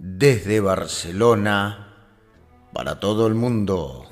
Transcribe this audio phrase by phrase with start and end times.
[0.00, 1.94] desde Barcelona
[2.72, 4.06] para todo el mundo.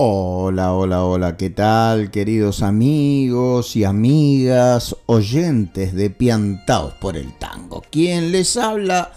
[0.00, 7.82] Hola, hola, hola, ¿qué tal queridos amigos y amigas oyentes de Piantaos por el Tango?
[7.90, 9.10] Quien les habla,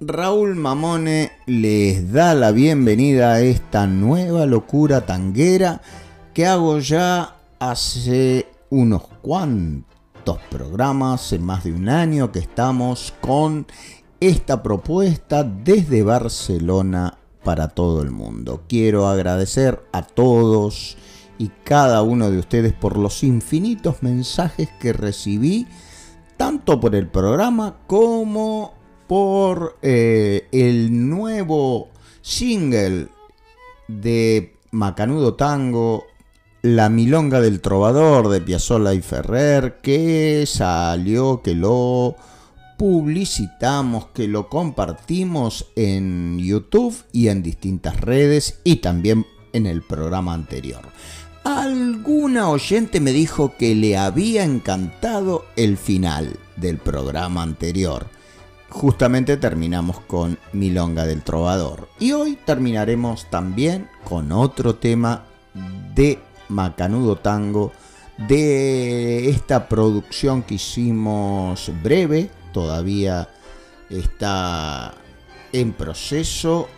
[0.00, 5.82] Raúl Mamone, les da la bienvenida a esta nueva locura tanguera
[6.32, 13.66] que hago ya hace unos cuantos programas, en más de un año que estamos con
[14.18, 18.62] esta propuesta desde Barcelona para todo el mundo.
[18.68, 20.96] Quiero agradecer a todos
[21.38, 25.66] y cada uno de ustedes por los infinitos mensajes que recibí,
[26.36, 28.74] tanto por el programa como
[29.06, 33.08] por eh, el nuevo single
[33.88, 36.06] de Macanudo Tango,
[36.62, 42.16] La Milonga del Trovador de Piazzolla y Ferrer, que salió, que lo
[42.76, 50.34] publicitamos, que lo compartimos en YouTube y en distintas redes y también en el programa
[50.34, 50.82] anterior.
[51.44, 58.06] Alguna oyente me dijo que le había encantado el final del programa anterior.
[58.68, 61.88] Justamente terminamos con Milonga del Trovador.
[61.98, 65.24] Y hoy terminaremos también con otro tema
[65.94, 66.18] de
[66.48, 67.72] Macanudo Tango,
[68.28, 73.28] de esta producción que hicimos breve, todavía
[73.90, 74.94] está
[75.52, 76.68] en proceso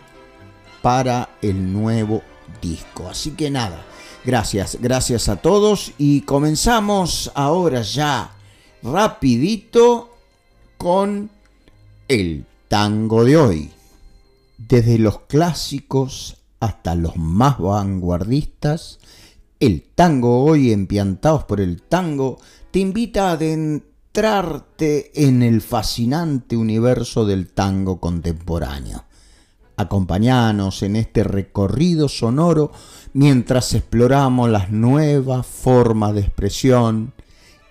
[0.81, 2.21] para el nuevo
[2.61, 3.07] disco.
[3.07, 3.83] Así que nada,
[4.23, 8.31] gracias, gracias a todos y comenzamos ahora ya
[8.83, 10.15] rapidito
[10.77, 11.29] con
[12.07, 13.71] el tango de hoy.
[14.57, 18.99] Desde los clásicos hasta los más vanguardistas,
[19.59, 22.39] el tango hoy empiantados por el tango
[22.71, 23.37] te invita a
[24.17, 29.03] en el fascinante universo del tango contemporáneo.
[29.75, 32.71] Acompañanos en este recorrido sonoro
[33.11, 37.13] mientras exploramos las nuevas formas de expresión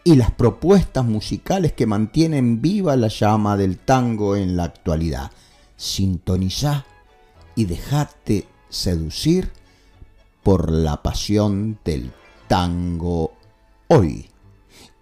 [0.05, 5.31] y las propuestas musicales que mantienen viva la llama del tango en la actualidad.
[5.77, 6.85] Sintonizá
[7.55, 9.51] y dejate seducir
[10.43, 12.13] por la pasión del
[12.49, 13.33] tango
[13.89, 14.29] hoy.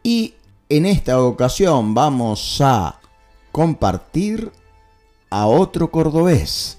[0.04, 0.34] Y
[0.76, 2.98] en esta ocasión vamos a
[3.52, 4.50] compartir
[5.28, 6.78] a otro cordobés.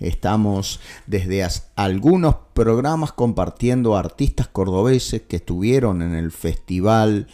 [0.00, 7.26] Estamos desde algunos programas compartiendo artistas cordobeses que estuvieron en el Festival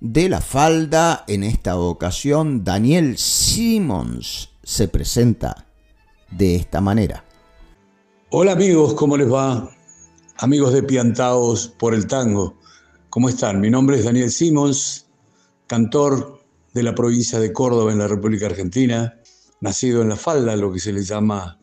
[0.00, 1.22] de la Falda.
[1.28, 5.64] En esta ocasión, Daniel Simmons se presenta
[6.28, 7.24] de esta manera.
[8.30, 9.70] Hola amigos, ¿cómo les va?
[10.38, 12.58] Amigos de Piantaos por el Tango,
[13.10, 13.60] ¿cómo están?
[13.60, 15.05] Mi nombre es Daniel Simons,
[15.66, 16.40] cantor
[16.72, 19.18] de la provincia de Córdoba en la República Argentina,
[19.60, 21.58] nacido en La Falda, lo que se le llama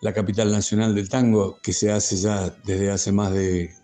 [0.00, 3.74] la capital nacional del tango, que se hace ya desde hace más de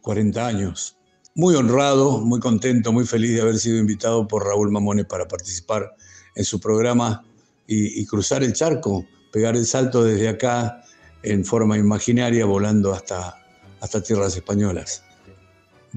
[0.00, 0.96] 40 años.
[1.34, 5.94] Muy honrado, muy contento, muy feliz de haber sido invitado por Raúl Mamone para participar
[6.34, 7.24] en su programa
[7.66, 10.82] y, y cruzar el charco, pegar el salto desde acá
[11.22, 13.38] en forma imaginaria, volando hasta
[13.80, 15.02] hasta tierras españolas.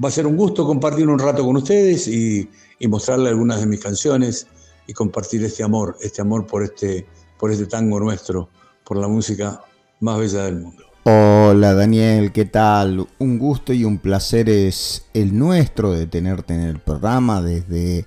[0.02, 2.48] Va a ser un gusto compartir un rato con ustedes y,
[2.78, 4.46] y mostrarle algunas de mis canciones
[4.86, 7.06] y compartir este amor, este amor por este,
[7.38, 8.48] por este tango nuestro,
[8.84, 9.60] por la música
[10.00, 10.82] más bella del mundo.
[11.04, 13.06] Hola Daniel, ¿qué tal?
[13.18, 18.04] Un gusto y un placer es el nuestro de tenerte en el programa desde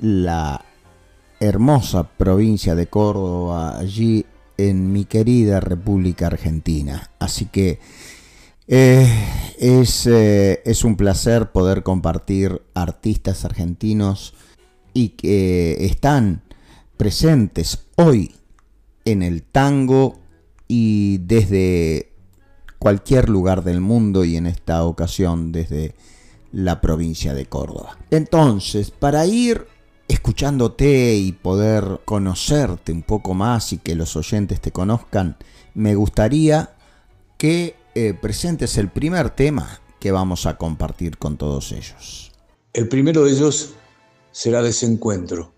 [0.00, 0.64] la
[1.38, 4.26] hermosa provincia de Córdoba, allí
[4.56, 7.10] en mi querida República Argentina.
[7.18, 7.78] Así que
[8.66, 14.34] es, eh, es, un placer poder compartir artistas argentinos
[14.92, 16.42] y que están
[16.96, 18.34] presentes hoy
[19.04, 20.18] en el tango
[20.68, 22.12] y desde
[22.78, 25.94] cualquier lugar del mundo y en esta ocasión desde
[26.52, 27.98] la provincia de Córdoba.
[28.10, 29.66] Entonces, para ir
[30.08, 35.36] escuchándote y poder conocerte un poco más y que los oyentes te conozcan,
[35.74, 36.74] me gustaría
[37.38, 42.30] que eh, presentes el primer tema que vamos a compartir con todos ellos.
[42.74, 43.72] El primero de ellos
[44.32, 45.54] será Desencuentro.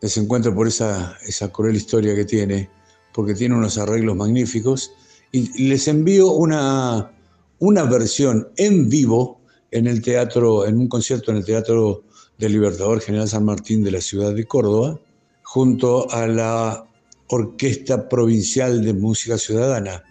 [0.00, 2.68] Desencuentro por esa, esa cruel historia que tiene,
[3.14, 4.90] porque tiene unos arreglos magníficos.
[5.30, 7.12] Y, les envío una,
[7.60, 9.40] una versión en vivo
[9.70, 12.02] en el teatro, en un concierto en el Teatro
[12.36, 14.98] del Libertador General San Martín de la ciudad de Córdoba,
[15.44, 16.84] junto a la
[17.28, 20.02] Orquesta Provincial de Música Ciudadana,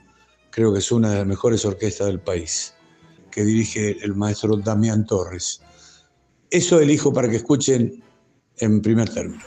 [0.60, 2.74] creo que es una de las mejores orquestas del país,
[3.32, 5.62] que dirige el maestro Damián Torres.
[6.52, 8.04] Eso elijo para que escuchen
[8.58, 9.42] en primer término.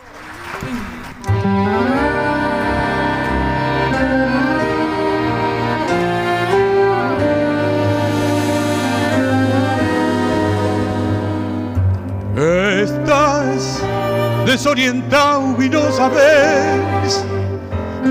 [12.83, 13.83] Estás
[14.47, 17.23] desorientado y no sabes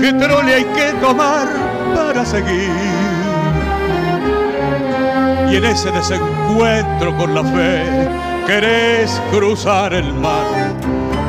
[0.00, 2.70] qué trole hay que tomar para seguir.
[5.50, 8.08] Y en ese desencuentro con la fe
[8.46, 10.46] querés cruzar el mar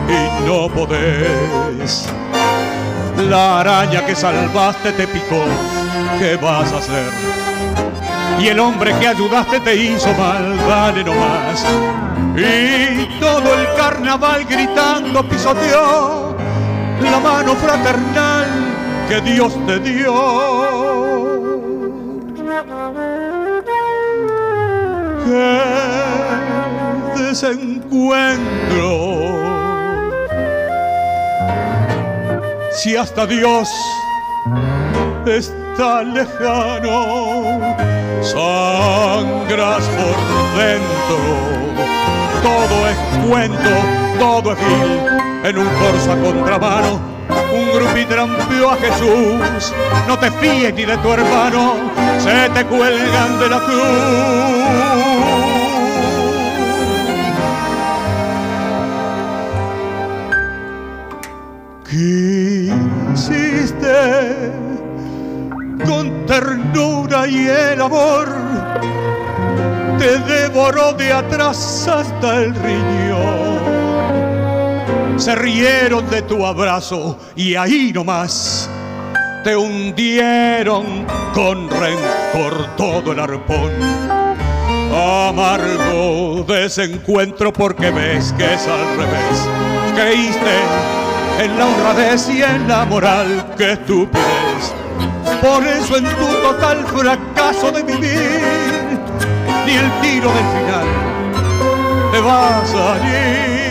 [0.07, 2.07] y no podés.
[3.29, 5.43] La araña que salvaste te picó,
[6.19, 7.11] ¿qué vas a hacer?
[8.39, 11.65] Y el hombre que ayudaste te hizo mal, dale nomás.
[12.35, 16.35] Y todo el carnaval gritando pisoteó
[17.01, 18.42] la mano fraternal
[19.09, 20.13] que Dios te dio.
[25.25, 25.61] Qué
[27.21, 28.43] desencuentro.
[32.71, 33.69] Si hasta Dios
[35.25, 37.75] está lejano,
[38.21, 40.15] sangras por
[40.57, 41.17] dentro.
[42.41, 42.97] Todo es
[43.27, 43.73] cuento,
[44.19, 49.73] todo es vil, en un corso a contramano un grupi trampió a Jesús.
[50.07, 51.75] No te fíes ni de tu hermano,
[52.19, 54.93] se te cuelgan de la cruz.
[61.89, 62.73] Quisiste
[65.85, 68.27] con ternura y el amor
[69.99, 73.52] te devoró de atrás hasta el riñón
[75.23, 78.69] se rieron de tu abrazo y ahí nomás
[79.45, 83.71] te hundieron con rencor todo el arpón.
[84.91, 89.47] Amargo desencuentro porque ves que es al revés.
[89.95, 90.57] Creíste
[91.39, 94.73] en la honradez y en la moral que tú pides.
[95.41, 98.41] Por eso en tu total fracaso de vivir,
[99.65, 100.87] ni el tiro del final
[102.11, 103.62] te va a salir.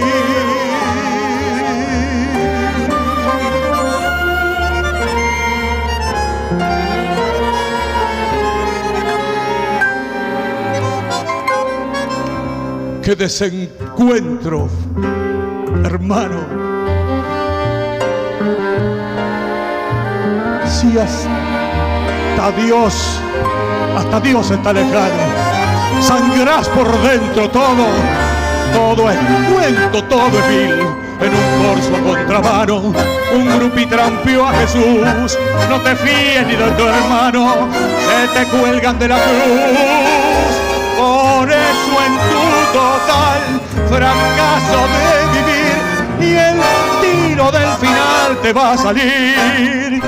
[13.02, 14.68] De desencuentro,
[15.84, 16.38] hermano.
[20.68, 23.20] Si hasta Dios,
[23.96, 25.24] hasta Dios está lejano,
[26.00, 27.86] sangrás por dentro todo,
[28.72, 29.18] todo es
[29.52, 30.86] cuento, todo es vil.
[31.20, 32.76] En un corso a contramano,
[33.34, 35.38] un grupi trampió a Jesús.
[35.68, 37.68] No te fíes ni de tu hermano,
[38.08, 40.31] se te cuelgan de la cruz.
[42.04, 43.42] En tu total
[43.88, 45.06] fracaso de
[45.36, 45.76] vivir
[46.20, 46.58] y el
[47.00, 50.02] tiro del final te va a salir.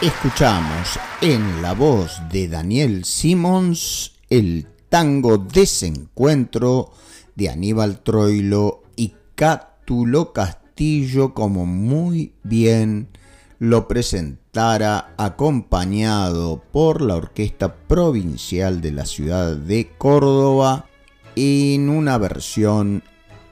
[0.00, 6.92] Escuchamos en la voz de Daniel Simons el tango Desencuentro
[7.34, 13.08] de Aníbal Troilo y Cátulo Castillo como muy bien
[13.58, 13.88] lo
[14.58, 20.86] acompañado por la Orquesta Provincial de la Ciudad de Córdoba
[21.36, 23.04] en una versión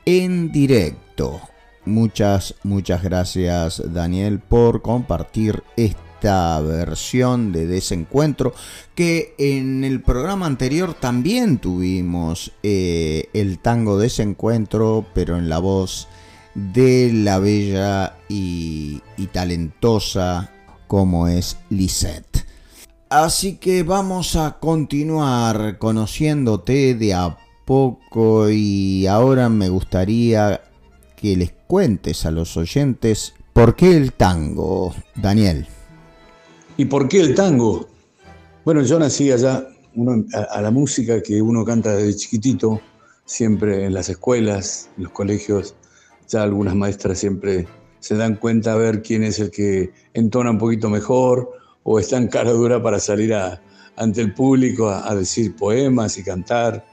[0.05, 1.41] en directo.
[1.85, 8.53] Muchas, muchas gracias Daniel por compartir esta versión de Desencuentro
[8.97, 16.09] que en el programa anterior también tuvimos eh, el tango Desencuentro pero en la voz
[16.57, 20.51] de la bella y, talentosa
[20.87, 22.47] como es Lisette.
[23.09, 30.61] Así que vamos a continuar conociéndote de a poco y ahora me gustaría
[31.17, 35.67] que les cuentes a los oyentes por qué el tango, Daniel.
[36.77, 37.89] ¿Y por qué el tango?
[38.65, 39.67] Bueno, yo nací allá
[40.51, 42.81] a, la música que uno canta desde chiquitito,
[43.25, 45.75] siempre en las escuelas, en los colegios,
[46.29, 47.67] ya algunas maestras siempre
[48.07, 51.51] se dan cuenta a ver quién es el que entona un poquito mejor
[51.83, 53.35] o está en cara dura para salir
[53.97, 56.87] ante el público a, decir poemas y cantar.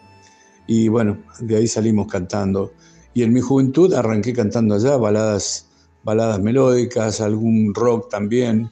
[0.65, 2.73] Y bueno, de ahí salimos cantando.
[3.13, 5.67] Y en mi juventud arranqué cantando allá baladas,
[6.03, 8.71] baladas melódicas, algún rock también,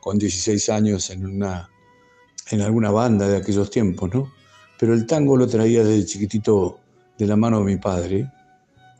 [0.00, 1.68] con 16 años en, una,
[2.52, 4.32] en alguna banda de aquellos tiempos, ¿no?
[4.78, 6.78] Pero el tango lo traía desde chiquitito
[7.18, 8.32] de la mano de mi padre,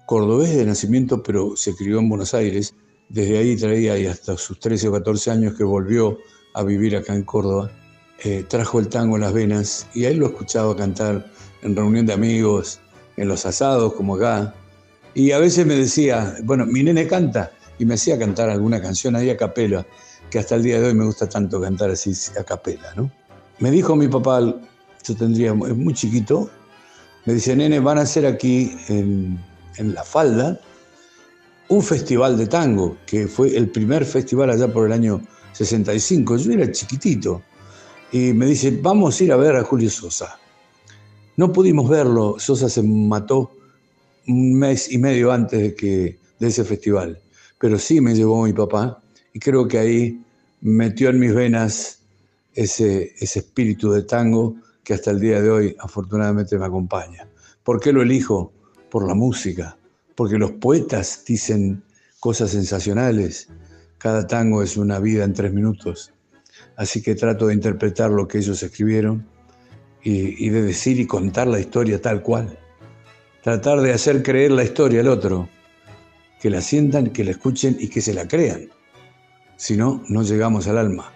[0.04, 2.74] cordobés de nacimiento, pero se crió en Buenos Aires.
[3.12, 6.18] Desde ahí traía, y hasta sus 13 o 14 años que volvió
[6.54, 7.70] a vivir acá en Córdoba,
[8.24, 12.14] eh, trajo el tango en las venas y ahí lo escuchaba cantar en reunión de
[12.14, 12.80] amigos,
[13.18, 14.54] en los asados como acá.
[15.12, 19.14] Y a veces me decía, bueno, mi nene canta, y me hacía cantar alguna canción
[19.14, 19.86] ahí a capela,
[20.30, 23.12] que hasta el día de hoy me gusta tanto cantar así a capela, ¿no?
[23.58, 26.48] Me dijo mi papá, yo tendría muy chiquito,
[27.26, 29.38] me dice, nene, van a hacer aquí en
[29.76, 30.58] La Falda,
[31.72, 36.36] un festival de tango, que fue el primer festival allá por el año 65.
[36.36, 37.42] Yo era chiquitito.
[38.12, 40.38] Y me dice, vamos a ir a ver a Julio Sosa.
[41.38, 43.52] No pudimos verlo, Sosa se mató
[44.28, 47.18] un mes y medio antes de, que, de ese festival,
[47.58, 49.02] pero sí me llevó mi papá
[49.32, 50.22] y creo que ahí
[50.60, 52.00] metió en mis venas
[52.54, 57.26] ese, ese espíritu de tango que hasta el día de hoy afortunadamente me acompaña.
[57.64, 58.52] ¿Por qué lo elijo?
[58.92, 59.78] por la música,
[60.22, 61.82] porque los poetas dicen
[62.20, 63.48] cosas sensacionales.
[63.98, 66.12] Cada tango es una vida en tres minutos.
[66.76, 69.26] Así que trato de interpretar lo que ellos escribieron
[70.00, 72.56] y, de decir y contar la historia tal cual.
[73.42, 75.48] Tratar de hacer creer la historia al otro,
[76.40, 78.68] que la sientan, que la escuchen y que se la crean.
[79.56, 81.12] Si no, no llegamos al alma.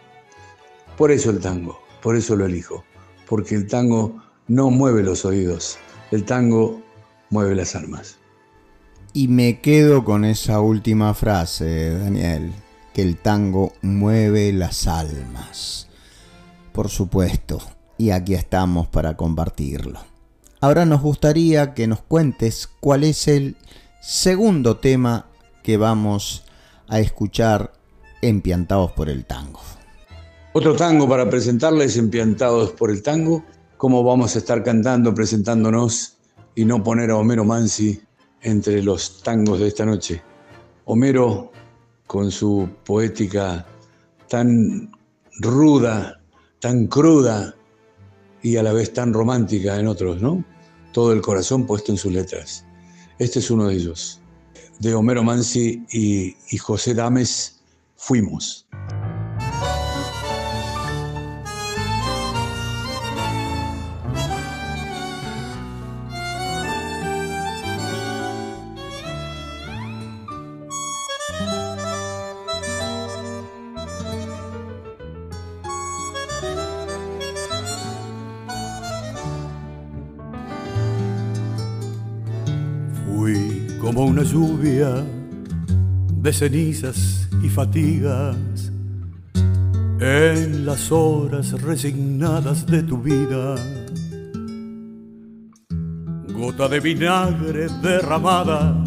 [0.96, 2.84] Por eso el tango, por eso lo elijo,
[3.28, 5.78] porque el tango no mueve los oídos,
[6.10, 6.82] el tango
[7.30, 8.18] mueve las almas.
[9.16, 12.52] Y me quedo con esa última frase, Daniel,
[12.92, 15.88] que el tango mueve las almas.
[16.74, 17.62] Por supuesto,
[17.96, 20.00] y aquí estamos para compartirlo.
[20.60, 23.56] Ahora nos gustaría que nos cuentes cuál es el
[24.02, 25.30] segundo tema
[25.62, 26.44] que vamos
[26.86, 27.72] a escuchar
[28.20, 29.60] Empiantados por el Tango.
[30.52, 33.46] Otro tango para presentarles Empiantados por el Tango,
[33.78, 36.18] cómo vamos a estar cantando, presentándonos
[36.54, 38.05] y no poner a Homero Mansi
[38.42, 40.22] entre los tangos de esta noche.
[40.84, 41.52] Homero,
[42.06, 43.66] con su poética
[44.28, 44.92] tan
[45.40, 46.20] ruda,
[46.60, 47.54] tan cruda
[48.42, 50.44] y a la vez tan romántica en otros, ¿no?
[50.92, 52.64] Todo el corazón puesto en sus letras.
[53.18, 54.20] Este es uno de ellos.
[54.78, 57.56] De Homero Mansi y, y José Dames,
[57.96, 58.65] Fuimos.
[86.36, 88.36] Cenizas y fatigas
[90.00, 93.54] en las horas resignadas de tu vida.
[96.34, 98.84] Gota de vinagre derramada,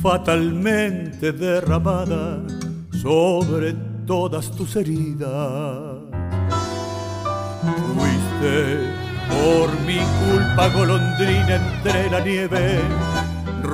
[0.00, 2.40] fatalmente derramada
[3.02, 3.74] sobre
[4.06, 5.98] todas tus heridas.
[7.96, 8.78] Fuiste
[9.28, 13.13] por mi culpa golondrina entre la nieve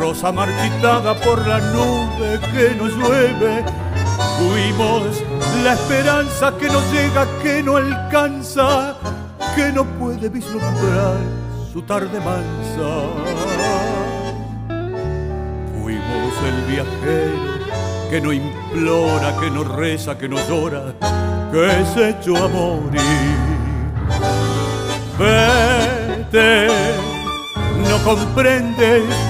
[0.00, 3.62] rosa marchitada por la nube que nos llueve.
[4.38, 5.22] Fuimos
[5.62, 8.96] la esperanza que no llega, que no alcanza,
[9.54, 11.18] que no puede vislumbrar
[11.70, 12.90] su tarde mansa.
[15.82, 17.50] Fuimos el viajero
[18.08, 20.94] que no implora, que no reza, que no llora,
[21.52, 23.36] que se echó a morir.
[25.18, 26.68] Vete,
[27.86, 29.29] no comprendes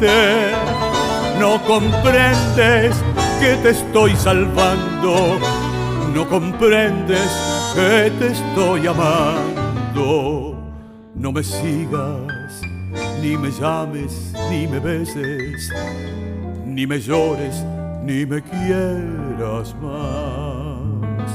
[0.00, 2.96] No comprendes
[3.38, 5.38] que te estoy salvando,
[6.14, 7.30] no comprendes
[7.74, 10.56] que te estoy amando.
[11.14, 12.62] No me sigas,
[13.20, 15.70] ni me llames, ni me beses,
[16.64, 17.62] ni me llores,
[18.02, 21.30] ni me quieras más.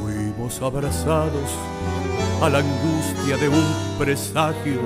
[0.00, 1.50] Fuimos abrazados
[2.40, 3.64] a la angustia de un
[3.98, 4.80] presagio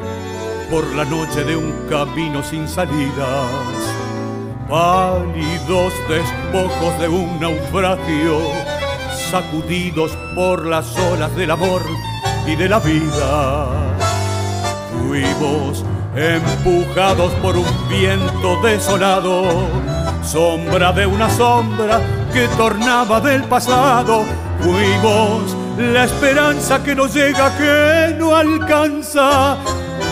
[0.70, 3.50] por la noche de un camino sin salidas,
[4.68, 8.40] pálidos despojos de un naufragio,
[9.30, 11.82] sacudidos por las olas del amor
[12.46, 13.66] y de la vida.
[15.08, 15.84] Fuimos
[16.16, 19.68] empujados por un viento desolado,
[20.24, 22.00] sombra de una sombra
[22.32, 24.24] que tornaba del pasado.
[24.60, 29.56] Fuimos la esperanza que no llega, que no alcanza,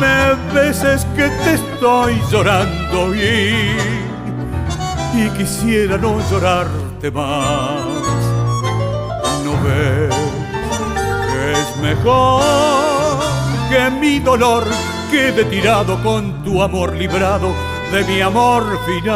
[0.00, 3.76] me beses que te estoy llorando y,
[5.14, 7.84] y quisiera no llorarte más.
[9.44, 10.14] No ves
[11.30, 12.42] que es mejor
[13.70, 14.64] que mi dolor
[15.10, 17.52] quede tirado con tu amor librado
[17.92, 19.14] de mi amor final.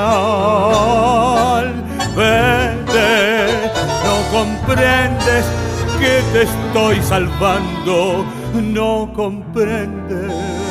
[2.17, 3.47] Vete,
[4.05, 5.45] no comprendes
[5.99, 10.68] que te estoy salvando, no comprendes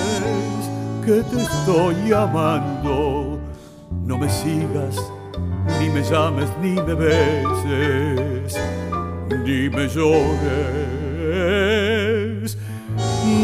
[1.07, 3.39] que te estoy amando.
[4.05, 4.97] No me sigas,
[5.79, 8.59] ni me llames, ni me beses,
[9.45, 10.17] ni me llores,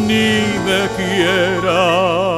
[0.08, 2.33] ni me quieras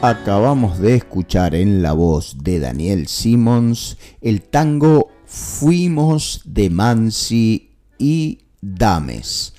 [0.00, 8.38] Acabamos de escuchar en la voz de Daniel Simmons el tango Fuimos de Mansi y
[8.60, 9.54] Dames.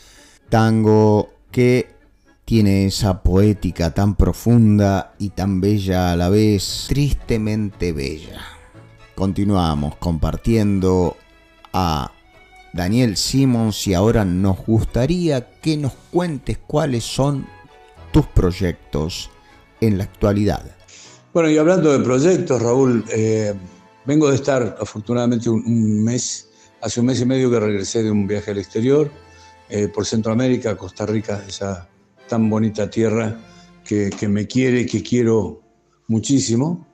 [0.48, 1.94] Tango que
[2.46, 8.40] tiene esa poética tan profunda y tan bella a la vez, tristemente bella.
[9.16, 11.18] Continuamos compartiendo
[11.74, 12.14] a
[12.72, 17.46] Daniel Simmons y ahora nos gustaría que nos cuentes cuáles son
[18.14, 19.30] tus proyectos
[19.82, 20.64] en la actualidad.
[21.34, 23.54] Bueno, y hablando de proyectos, Raúl, eh,
[24.06, 26.50] vengo de estar afortunadamente un, mes,
[26.82, 29.12] hace un mes y medio que regresé de un viaje al exterior,
[29.70, 31.88] eh, por Centroamérica, Costa Rica, esa
[32.28, 33.40] tan bonita tierra
[33.84, 35.62] que, me quiere, que quiero
[36.08, 36.88] muchísimo,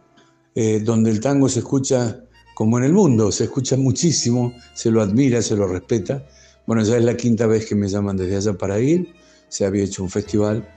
[0.54, 2.21] eh, donde el tango se escucha
[2.54, 6.26] como en el mundo, se escucha muchísimo, se lo admira, se lo respeta.
[6.65, 9.13] Bueno, ya es la quinta vez que me llaman desde allá para ir,
[9.50, 10.74] se había hecho un festival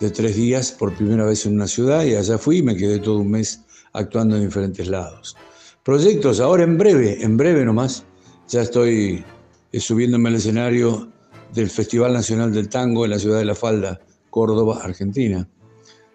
[0.00, 2.98] de tres días por primera vez en una ciudad y allá fui y me quedé
[2.98, 3.60] todo un mes
[3.92, 5.36] actuando en diferentes lados.
[5.84, 8.04] Proyectos, ahora en breve, en breve nomás,
[8.48, 9.24] ya estoy
[9.72, 11.08] eh, subiéndome al escenario
[11.52, 15.48] del Festival Nacional del Tango en la ciudad de La Falda, Córdoba, Argentina.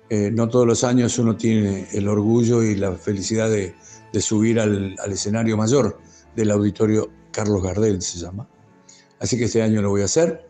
[0.10, 3.76] Eh, no todos los años uno tiene el orgullo y la felicidad de,
[4.20, 6.00] subir al, al, escenario mayor
[6.36, 8.50] del auditorio Carlos Gardel, se llama.
[9.20, 10.48] Así que este año lo voy a hacer.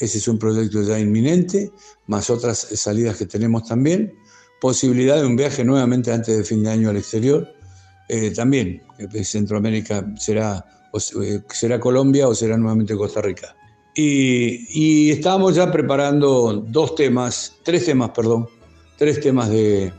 [0.00, 1.72] Ese es un proyecto ya inminente,
[2.06, 4.14] más otras salidas que tenemos también.
[4.60, 7.48] Posibilidad de un viaje nuevamente antes de fin de año al exterior.
[8.08, 10.64] Eh, también, eh, Centroamérica será,
[11.22, 13.54] eh, será Colombia o será nuevamente Costa Rica.
[13.94, 18.48] Y, y estábamos ya preparando dos temas, tres temas, perdón,
[18.96, 19.92] tres temas de,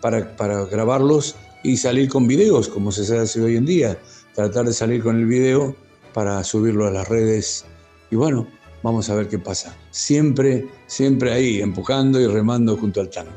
[0.00, 3.98] para, para grabarlos y salir con videos, como se hace hoy en día.
[4.34, 5.76] Tratar de salir con el video
[6.14, 7.64] para subirlo a las redes.
[8.10, 8.48] Y bueno,
[8.82, 9.74] Vamos a ver qué pasa.
[9.90, 13.30] Siempre, siempre ahí, empujando y remando junto al tango.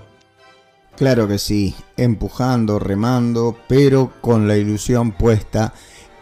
[0.98, 5.74] Claro que sí, empujando, remando, pero con la ilusión puesta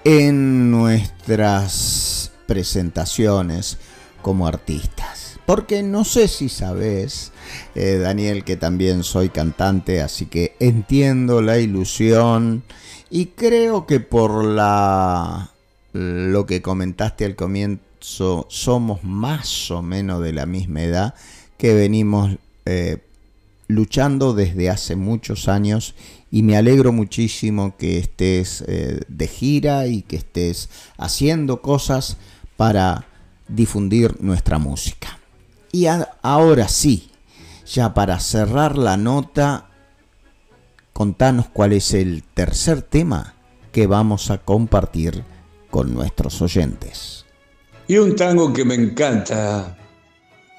[0.03, 3.77] en nuestras presentaciones
[4.21, 5.39] como artistas.
[5.45, 7.31] Porque no sé si sabes,
[7.75, 12.63] eh, Daniel, que también soy cantante, así que entiendo la ilusión
[13.09, 15.51] y creo que por la
[15.91, 21.15] lo que comentaste al comienzo somos más o menos de la misma edad
[21.57, 22.97] que venimos eh,
[23.67, 25.95] luchando desde hace muchos años
[26.29, 32.17] y me alegro muchísimo que estés eh, de gira y que estés haciendo cosas
[32.57, 33.05] para
[33.47, 35.19] difundir nuestra música.
[35.71, 35.85] Y
[36.21, 37.11] ahora sí,
[37.65, 39.69] ya para cerrar la nota,
[40.91, 43.35] contanos cuál es el tercer tema
[43.71, 45.23] que vamos a compartir
[45.71, 47.22] con nuestros oyentes.
[47.87, 49.77] Y un tango que me encanta,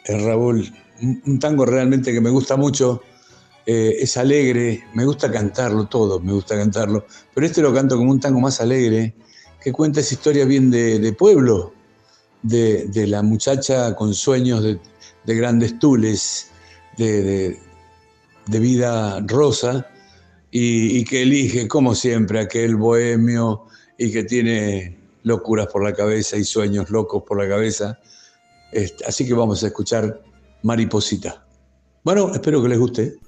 [0.04, 3.02] eh, Raúl, un tango realmente que me gusta mucho,
[3.64, 8.10] eh, es alegre, me gusta cantarlo todo, me gusta cantarlo, pero este lo canto como
[8.10, 9.14] un tango más alegre,
[9.62, 11.72] que cuenta esa historia bien de, pueblo,
[12.42, 14.78] de, la muchacha con sueños de,
[15.24, 16.50] grandes tules,
[16.98, 17.58] de,
[18.46, 19.86] vida rosa,
[20.50, 23.64] y, y que elige, como siempre, aquel bohemio
[23.96, 27.98] y que tiene locuras por la cabeza y sueños locos por la cabeza.
[28.70, 30.22] Este, así que vamos a escuchar
[30.62, 31.44] Mariposita.
[32.04, 33.18] Bueno, espero que les guste.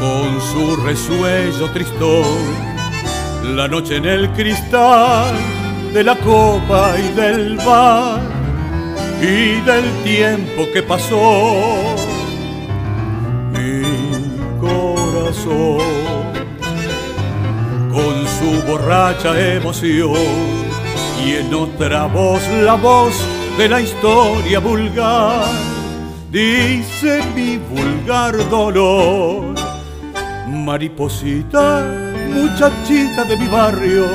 [0.00, 2.24] Con su resuello tristón,
[3.56, 5.34] la noche en el cristal
[5.92, 8.20] de la copa y del bar
[9.22, 11.54] y del tiempo que pasó.
[13.52, 13.82] Mi
[14.60, 15.78] corazón
[17.92, 20.16] con su borracha emoción
[21.24, 23.14] y en otra voz la voz
[23.56, 25.63] de la historia vulgar
[26.34, 29.54] dice mi vulgar dolor.
[30.48, 31.86] Mariposita,
[32.34, 34.06] muchachita de mi barrio,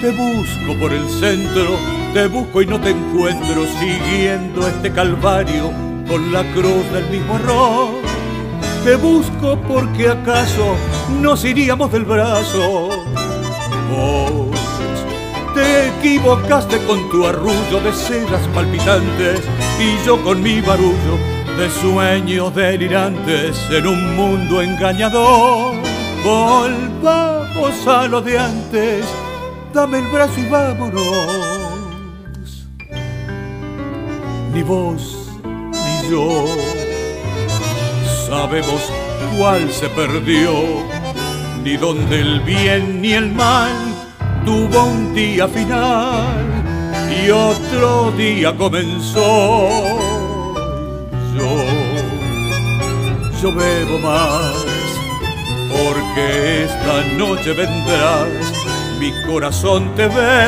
[0.00, 1.78] te busco por el centro,
[2.12, 5.70] te busco y no te encuentro siguiendo este calvario
[6.08, 7.90] con la cruz del mismo error.
[8.82, 10.74] Te busco porque acaso
[11.20, 13.04] nos iríamos del brazo.
[13.88, 14.58] Vos
[15.54, 19.40] te equivocaste con tu arrullo de sedas palpitantes
[19.80, 21.18] y yo con mi barullo
[21.58, 25.74] de sueños delirantes en un mundo engañador.
[26.24, 29.04] Volvamos a lo de antes,
[29.72, 31.04] dame el brazo y vámonos.
[34.52, 36.46] Ni vos ni yo
[38.28, 38.90] sabemos
[39.36, 40.52] cuál se perdió,
[41.62, 43.72] ni dónde el bien ni el mal
[44.44, 46.53] tuvo un día final
[47.22, 49.68] y otro día comenzó.
[51.36, 51.64] Yo,
[53.42, 54.54] yo bebo más,
[55.70, 58.28] porque esta noche vendrás,
[58.98, 60.46] mi corazón te ve,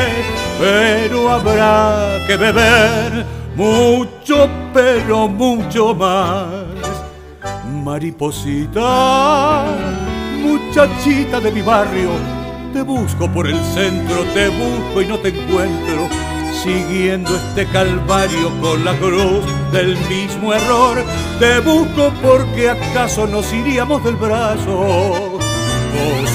[0.59, 3.27] pero habrá que beber
[3.57, 6.47] mucho, pero mucho más.
[7.85, 9.65] Mariposita,
[10.41, 12.11] muchachita de mi barrio,
[12.73, 16.09] te busco por el centro, te busco y no te encuentro
[16.67, 21.05] siguiendo este calvario con la cruz del mismo error.
[21.39, 25.39] Te busco porque acaso nos iríamos del brazo.
[25.95, 26.31] Vos,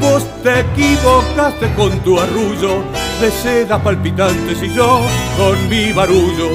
[0.00, 2.84] Vos te equivocaste con tu arrullo
[3.22, 5.00] de seda palpitantes y yo
[5.38, 6.50] con mi barullo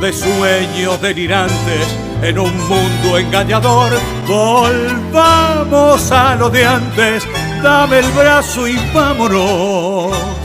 [0.00, 1.86] de sueños delirantes
[2.22, 3.92] en un mundo engañador.
[4.26, 7.24] Volvamos a lo de antes,
[7.62, 10.43] dame el brazo y vámonos.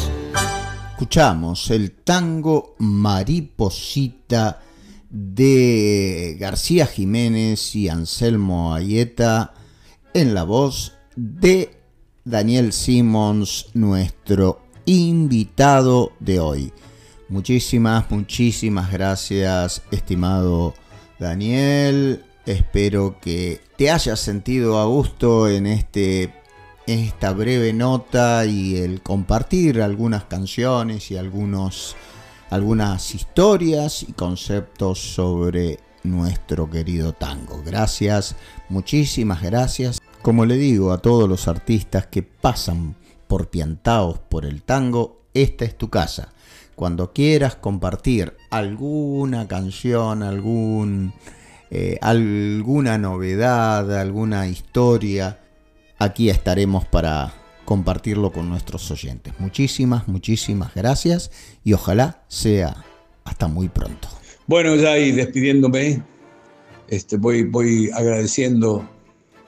[1.09, 4.61] Escuchamos el tango Mariposita
[5.09, 9.55] de García Jiménez y Anselmo Ayeta
[10.13, 11.71] en la voz de
[12.25, 16.73] Daniel Simmons, nuestro invitado de hoy.
[17.27, 20.75] Muchísimas, muchísimas gracias, estimado
[21.17, 22.23] Daniel.
[22.45, 26.38] Espero que te hayas sentido a gusto en este
[26.89, 31.95] esta breve nota y el compartir algunas canciones y algunos
[32.49, 37.61] algunas historias y conceptos sobre nuestro querido tango.
[37.63, 38.35] Gracias,
[38.69, 39.99] muchísimas gracias.
[40.21, 42.95] Como le digo a todos los artistas que pasan
[43.27, 46.33] por piantaos por el tango, esta es tu casa.
[46.75, 51.13] Cuando quieras compartir alguna canción, algún,
[51.69, 55.39] eh, alguna novedad, alguna historia,
[55.99, 57.33] aquí estaremos para
[57.65, 59.33] compartirlo con nuestros oyentes.
[59.37, 61.29] Muchísimas, muchísimas gracias
[61.63, 62.83] y ojalá sea
[63.25, 64.07] hasta muy pronto.
[64.47, 66.01] Bueno, ya ahí despidiéndome,
[66.87, 68.89] este, voy, voy agradeciendo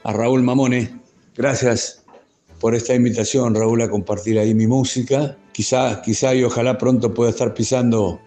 [0.03, 0.99] a Raúl Mamone.
[1.35, 2.03] Gracias
[2.59, 5.35] por esta invitación, Raúl, a compartir ahí mi música.
[5.51, 8.19] Quizá, quizá y ojalá pronto pueda estar pisando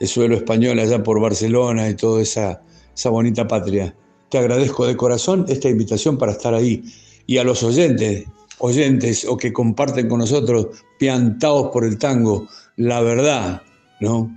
[0.00, 2.62] el suelo español allá por Barcelona y toda esa,
[2.94, 3.94] esa bonita patria.
[4.28, 6.84] Te agradezco de corazón esta invitación para estar ahí.
[7.26, 8.26] Y a los oyentes,
[8.58, 13.62] oyentes o que comparten con nosotros, piantados por el tango, la verdad,
[14.00, 14.30] ¿no?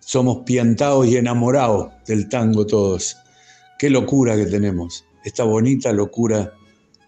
[0.00, 3.16] Somos piantados y enamorados del tango todos.
[3.78, 6.52] Qué locura que tenemos, esta bonita locura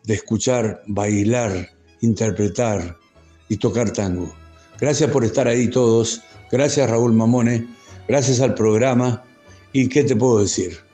[0.05, 2.97] de escuchar, bailar, interpretar
[3.49, 4.33] y tocar tango.
[4.79, 7.69] Gracias por estar ahí todos, gracias Raúl Mamone,
[8.09, 9.25] gracias al programa
[9.73, 10.92] y qué te puedo decir.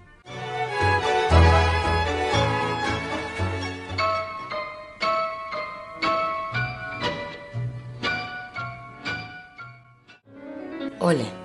[10.97, 11.44] Hola,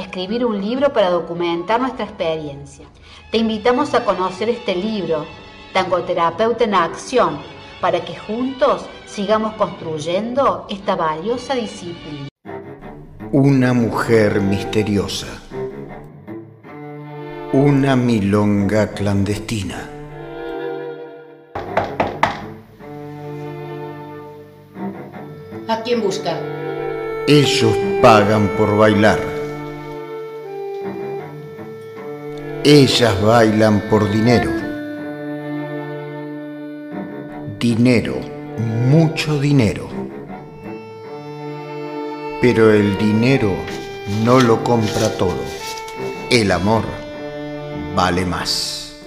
[0.00, 2.86] Escribir un libro para documentar nuestra experiencia.
[3.30, 5.26] Te invitamos a conocer este libro,
[5.74, 7.38] Tangoterapeuta en Acción,
[7.82, 12.28] para que juntos sigamos construyendo esta valiosa disciplina.
[13.30, 15.26] Una mujer misteriosa.
[17.52, 19.86] Una milonga clandestina.
[25.68, 26.38] ¿A quién busca?
[27.28, 29.39] Ellos pagan por bailar.
[32.62, 34.50] Ellas bailan por dinero.
[37.58, 38.16] Dinero,
[38.86, 39.88] mucho dinero.
[42.42, 43.54] Pero el dinero
[44.26, 45.42] no lo compra todo.
[46.28, 46.82] El amor
[47.96, 49.06] vale más.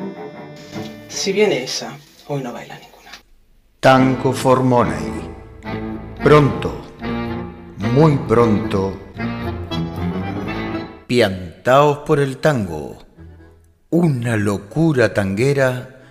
[1.07, 1.95] Si viene esa,
[2.29, 3.11] hoy no baila ninguna.
[3.79, 5.29] Tango for Money.
[6.23, 6.73] Pronto,
[7.93, 8.97] muy pronto,
[11.05, 13.02] piantaos por el tango.
[13.95, 16.01] Una locura tanguera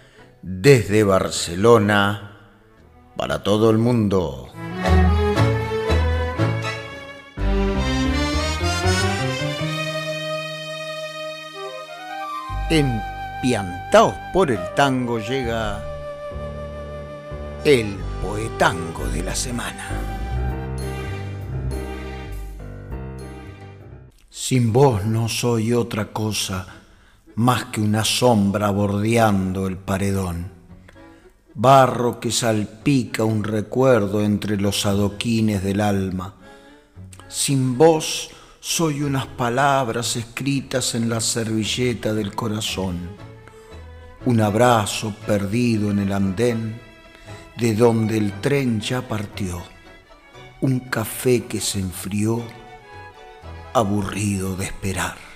[0.40, 2.38] desde Barcelona
[3.16, 4.52] para todo el mundo.
[12.70, 13.02] En
[13.42, 15.82] Piantaos por el tango llega
[17.64, 19.88] el poetango de la semana.
[24.30, 26.81] Sin vos no soy otra cosa
[27.34, 30.52] más que una sombra bordeando el paredón,
[31.54, 36.34] barro que salpica un recuerdo entre los adoquines del alma.
[37.28, 43.10] Sin vos soy unas palabras escritas en la servilleta del corazón,
[44.24, 46.80] un abrazo perdido en el andén
[47.56, 49.62] de donde el tren ya partió,
[50.60, 52.42] un café que se enfrió,
[53.74, 55.31] aburrido de esperar.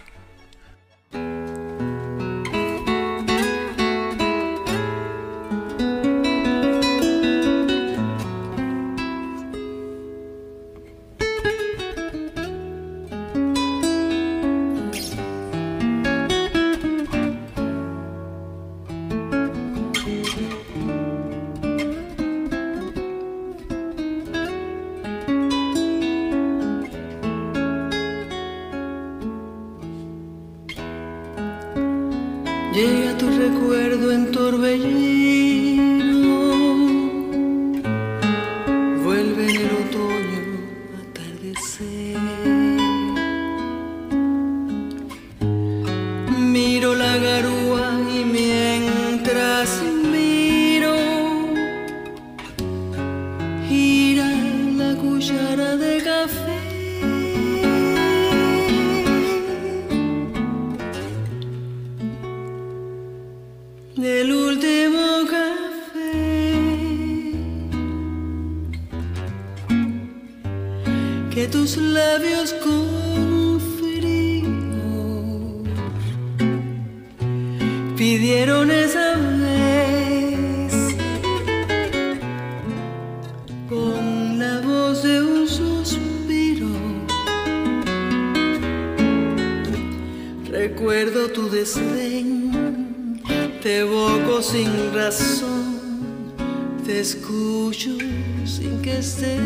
[98.45, 99.37] Sin que estés.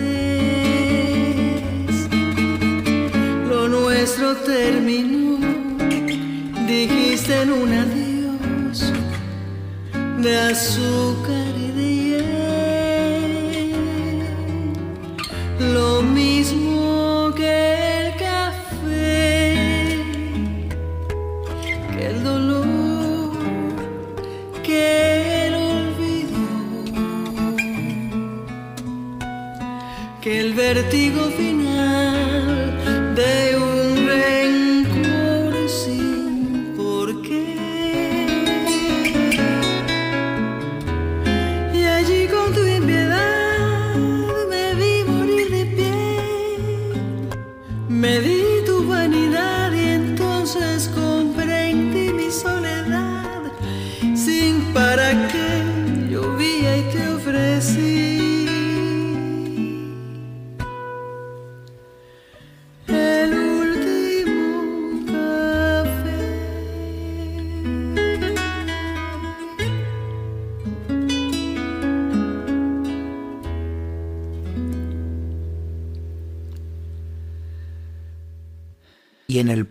[3.48, 5.38] Lo nuestro terminó,
[6.66, 8.92] dijiste en un adiós
[10.22, 11.39] de azúcar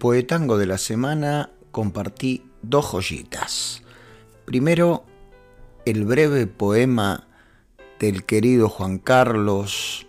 [0.09, 3.83] poetango de la semana compartí dos joyitas.
[4.43, 5.05] Primero,
[5.85, 7.27] el breve poema
[7.99, 10.07] del querido Juan Carlos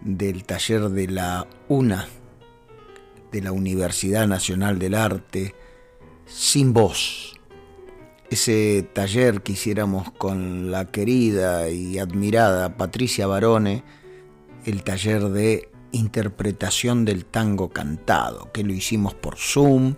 [0.00, 2.08] del taller de la UNA,
[3.30, 5.54] de la Universidad Nacional del Arte,
[6.24, 7.38] Sin Voz.
[8.30, 13.84] Ese taller que hiciéramos con la querida y admirada Patricia Barone
[14.64, 19.94] el taller de interpretación del tango cantado, que lo hicimos por Zoom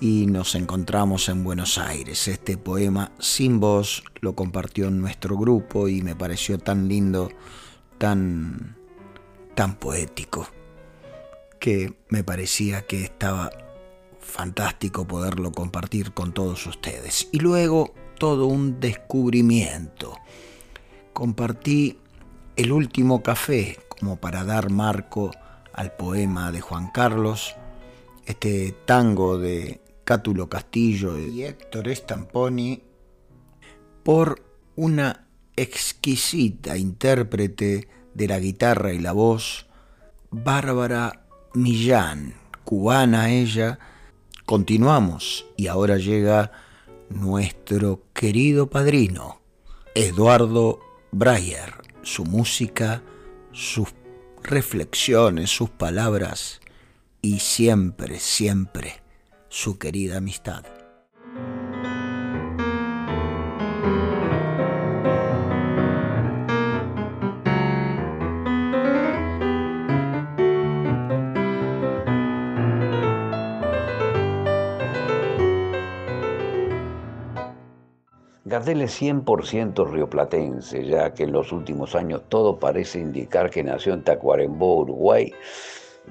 [0.00, 2.28] y nos encontramos en Buenos Aires.
[2.28, 7.30] Este poema sin voz lo compartió en nuestro grupo y me pareció tan lindo,
[7.98, 8.76] tan
[9.54, 10.48] tan poético
[11.58, 13.50] que me parecía que estaba
[14.20, 17.28] fantástico poderlo compartir con todos ustedes.
[17.32, 20.16] Y luego todo un descubrimiento.
[21.12, 21.98] Compartí
[22.56, 25.30] el último café como para dar marco
[25.72, 27.54] al poema de Juan Carlos,
[28.26, 32.82] este tango de Cátulo Castillo y Héctor Stamponi,
[34.02, 34.44] por
[34.74, 39.66] una exquisita intérprete de la guitarra y la voz,
[40.32, 41.24] Bárbara
[41.54, 42.34] Millán,
[42.64, 43.78] cubana ella.
[44.44, 46.50] Continuamos y ahora llega
[47.08, 49.40] nuestro querido padrino,
[49.94, 50.80] Eduardo
[51.12, 53.00] Breyer, su música,
[53.52, 53.88] sus
[54.42, 56.60] reflexiones, sus palabras
[57.20, 59.02] y siempre, siempre
[59.48, 60.64] su querida amistad.
[78.62, 83.92] Gardel es 100% rioplatense, ya que en los últimos años todo parece indicar que nació
[83.92, 85.34] en Tacuarembó, Uruguay,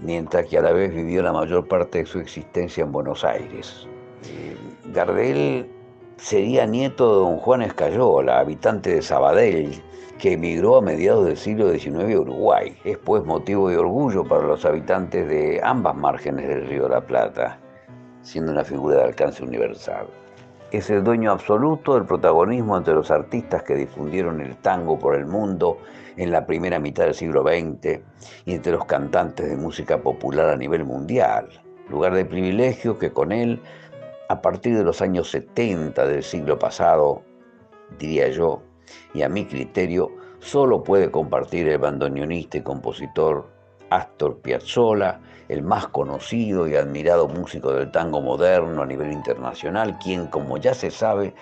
[0.01, 3.87] mientras que a la vez vivió la mayor parte de su existencia en Buenos Aires.
[4.25, 5.65] Eh, Gardel
[6.17, 9.81] sería nieto de don Juan Escayola, habitante de Sabadell,
[10.19, 12.75] que emigró a mediados del siglo XIX a Uruguay.
[12.83, 17.07] Es pues motivo de orgullo para los habitantes de ambas márgenes del río de la
[17.07, 17.61] Plata,
[18.23, 20.05] siendo una figura de alcance universal
[20.71, 25.25] es el dueño absoluto del protagonismo entre los artistas que difundieron el tango por el
[25.25, 25.79] mundo
[26.15, 27.99] en la primera mitad del siglo XX
[28.45, 31.49] y entre los cantantes de música popular a nivel mundial.
[31.89, 33.61] Lugar de privilegio que con él,
[34.29, 37.21] a partir de los años 70 del siglo pasado,
[37.99, 38.61] diría yo,
[39.13, 40.09] y a mi criterio,
[40.39, 43.49] solo puede compartir el bandoneonista y compositor
[43.89, 45.19] Astor Piazzolla,
[45.51, 50.73] el más conocido y admirado músico del tango moderno a nivel internacional, quien, como ya
[50.73, 51.33] se sabe,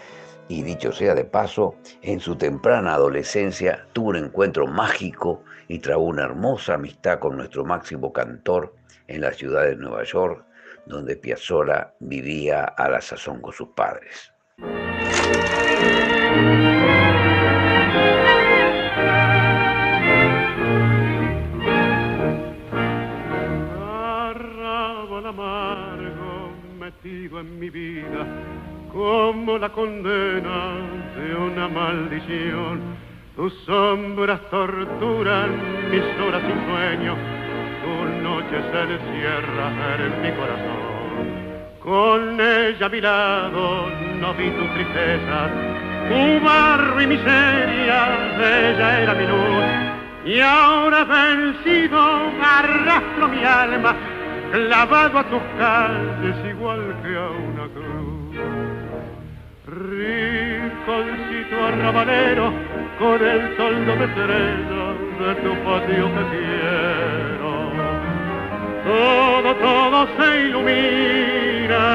[0.47, 6.05] y dicho sea de paso, en su temprana adolescencia tuvo un encuentro mágico y trabó
[6.05, 8.74] una hermosa amistad con nuestro máximo cantor
[9.07, 10.43] en la ciudad de Nueva York,
[10.88, 14.34] donde Piazzolla vivía a la sazón con sus padres.
[27.10, 28.24] En mi vida
[28.93, 30.76] como la condena
[31.16, 32.82] de una maldición.
[33.36, 35.49] Tus sombras torturan
[35.89, 37.16] mis horas sin sueño,
[37.84, 41.80] tus noches se encierran en mi corazón.
[41.82, 43.89] Con ella a mi lado
[44.20, 45.49] no vi tu tristeza,
[46.10, 47.99] tu barro y miseria,
[48.38, 50.36] ella era mi luz.
[50.36, 51.99] Y ahora vencido
[52.39, 53.95] arrastro mi alma
[54.52, 58.36] clavado a tus calles igual que a una cruz.
[59.68, 62.54] Rinconcito arrabalero
[62.97, 67.52] con el toldo de estrellas de tu patio que quiero.
[68.84, 71.88] Todo, todo se ilumina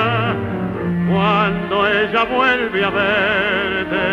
[1.10, 4.06] cuando ella vuelve a verte.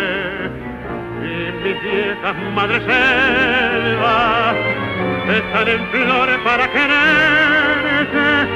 [1.22, 1.24] Y
[1.62, 4.81] mis viejas madres selvas
[5.30, 8.48] están en flores para quererte.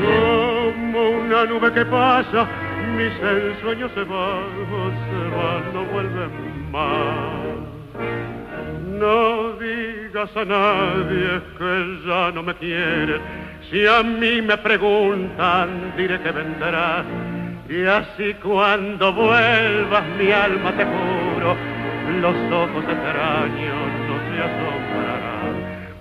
[0.00, 2.48] Como una nube que pasa
[2.96, 4.44] mis ensueños se van
[5.08, 7.64] se van no vuelven más.
[9.00, 13.20] No digas a nadie que ya no me quieres.
[13.70, 17.04] Si a mí me preguntan diré que vendrás.
[17.68, 21.56] Y así cuando vuelvas mi alma te juro
[22.20, 24.83] los ojos extraños no se asombrarán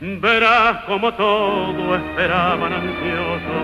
[0.04, 3.56] verás como todo esperaban ansioso.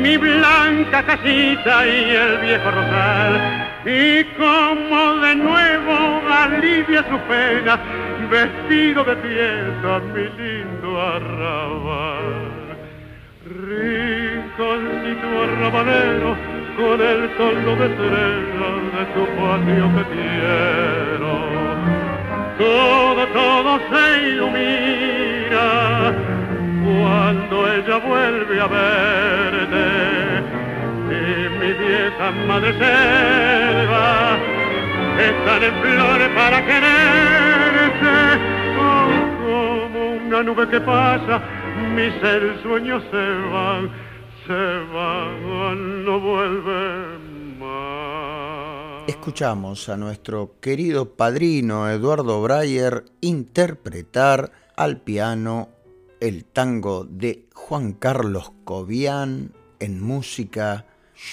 [0.00, 3.68] Mi blanca casita y el viejo rosal.
[3.84, 7.80] Y como de nuevo alivia su pena
[8.30, 12.52] vestido de pieza mi lindo arrabal.
[13.44, 16.36] Rinconcito arrabalero
[16.76, 21.32] con el toldo de estrellas de tu patio que quiero
[22.56, 25.31] todo, todo se ilumina
[26.84, 30.42] cuando ella vuelve a verte.
[31.08, 34.38] Y mi vieja madre selva
[35.18, 38.40] están en flores para quererse.
[38.78, 39.08] Oh,
[39.42, 41.42] como una nube que pasa,
[41.94, 42.12] mis
[42.62, 43.90] sueños se van,
[44.46, 49.08] se van, no vuelven más.
[49.08, 55.68] Escuchamos a nuestro querido padrino Eduardo Breyer interpretar al piano
[56.20, 60.86] el tango de Juan Carlos Cobian en música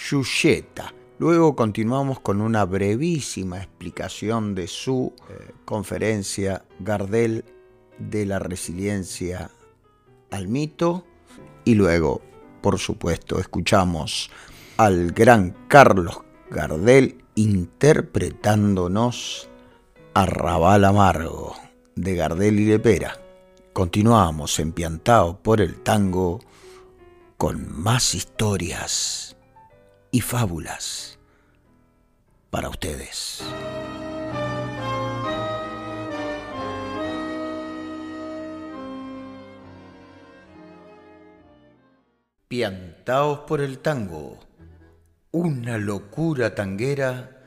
[0.09, 0.93] Yuyeta.
[1.19, 7.45] Luego continuamos con una brevísima explicación de su eh, conferencia Gardel
[7.97, 9.51] de la resiliencia
[10.31, 11.05] al mito
[11.65, 12.21] y luego,
[12.61, 14.31] por supuesto, escuchamos
[14.77, 19.49] al gran Carlos Gardel interpretándonos
[20.13, 21.55] Arrabal Amargo
[21.95, 23.28] de Gardel y Lepera.
[23.73, 26.39] Continuamos empiantados por el tango
[27.37, 29.37] con más historias
[30.11, 31.19] y fábulas
[32.49, 33.43] para ustedes.
[42.47, 44.39] Piantaos por el tango,
[45.31, 47.43] una locura tanguera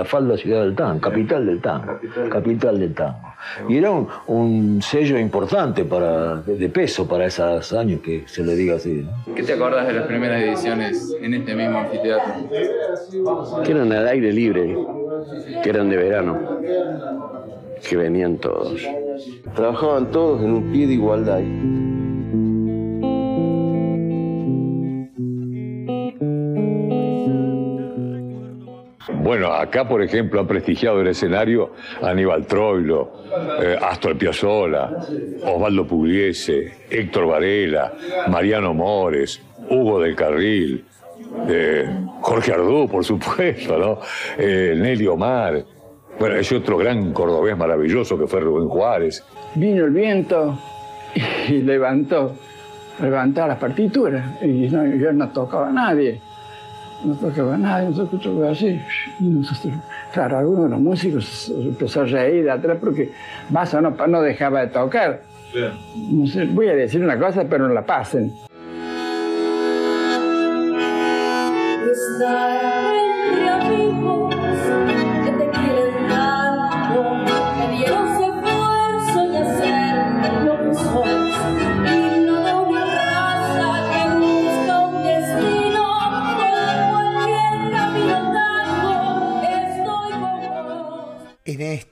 [0.00, 1.98] La falda ciudad del tango, capital del tango,
[2.30, 3.18] capital, del tango.
[3.68, 8.76] Y era un, sello importante para, de peso para esos años que se le diga
[8.76, 9.06] así.
[9.36, 12.32] ¿Qué te acuerdas de las primeras ediciones en este mismo anfiteatro?
[13.62, 14.74] Que eran al aire libre,
[15.62, 16.38] que eran de verano,
[17.86, 18.80] que venían todos.
[19.54, 21.40] Trabajaban todos en un pie de igualdad.
[29.22, 33.12] Bueno, acá, por ejemplo, ha prestigiado el escenario Aníbal Troilo,
[33.60, 34.90] eh, Astor Piazzolla,
[35.44, 37.92] Osvaldo Pugliese, Héctor Varela,
[38.28, 40.84] Mariano Mores, Hugo del Carril,
[41.48, 41.86] eh,
[42.22, 43.98] Jorge Ardú, por supuesto, ¿no?
[44.38, 45.64] Eh, Nelly Omar.
[46.18, 49.22] Bueno, ese otro gran cordobés maravilloso que fue Rubén Juárez.
[49.54, 50.58] Vino el viento
[51.46, 52.36] y levantó,
[53.02, 56.22] levantó las partituras y yo no tocaba a nadie
[57.04, 58.80] no tocaba nada, nosotros tocaba así.
[59.18, 59.74] nosotros,
[60.12, 63.12] claro, algunos de los músicos empezó a reír de atrás porque
[63.48, 65.22] Basso no, no dejaba de tocar.
[66.10, 68.32] No sé, voy a decir una cosa, pero no la pasen.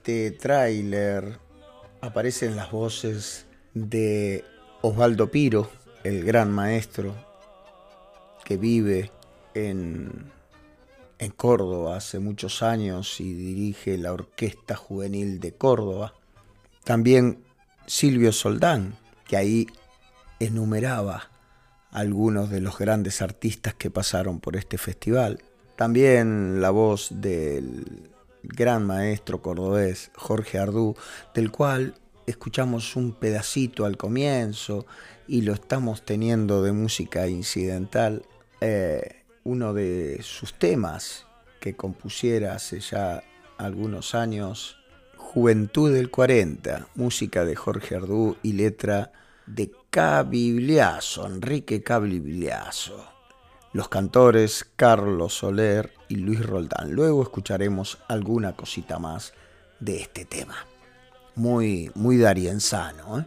[0.09, 1.37] Este tráiler
[2.01, 3.45] aparecen las voces
[3.75, 4.43] de
[4.81, 5.69] Osvaldo Piro,
[6.03, 7.13] el gran maestro
[8.43, 9.11] que vive
[9.53, 10.31] en,
[11.19, 16.15] en Córdoba hace muchos años y dirige la Orquesta Juvenil de Córdoba.
[16.83, 17.43] También
[17.85, 18.95] Silvio Soldán,
[19.27, 19.67] que ahí
[20.39, 21.29] enumeraba
[21.91, 25.43] algunos de los grandes artistas que pasaron por este festival.
[25.75, 28.09] También la voz del
[28.43, 30.95] gran maestro cordobés Jorge Ardú,
[31.33, 34.85] del cual escuchamos un pedacito al comienzo
[35.27, 38.23] y lo estamos teniendo de música incidental,
[38.61, 41.25] eh, uno de sus temas
[41.59, 43.23] que compusiera hace ya
[43.57, 44.77] algunos años,
[45.17, 49.11] Juventud del 40, música de Jorge Ardú y letra
[49.45, 53.18] de Cabibliazo, Enrique Cabibliazo.
[53.71, 56.93] Los cantores Carlos Soler y Luis Roldán.
[56.93, 59.33] Luego escucharemos alguna cosita más
[59.79, 60.55] de este tema.
[61.35, 63.25] Muy, muy darienzano, ¿eh?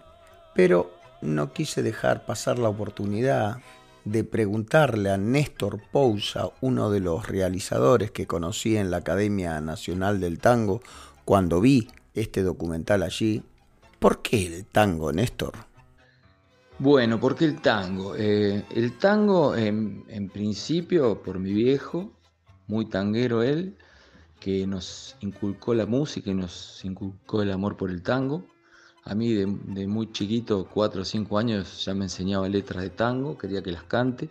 [0.54, 3.58] Pero no quise dejar pasar la oportunidad
[4.04, 10.20] de preguntarle a Néstor Pousa, uno de los realizadores que conocí en la Academia Nacional
[10.20, 10.82] del Tango,
[11.24, 13.44] cuando vi este documental allí,
[14.00, 15.52] ¿por qué el tango, Néstor?
[16.82, 18.16] Bueno, ¿por qué el tango?
[18.16, 22.10] Eh, el tango, en, principio, por mi viejo,
[22.66, 23.76] muy tanguero él,
[24.40, 28.44] que nos inculcó la música y nos inculcó el amor por el tango.
[29.04, 29.46] A mí de,
[29.86, 33.84] muy chiquito, cuatro o cinco años, ya me enseñaba letras de tango, quería que las
[33.84, 34.28] cante.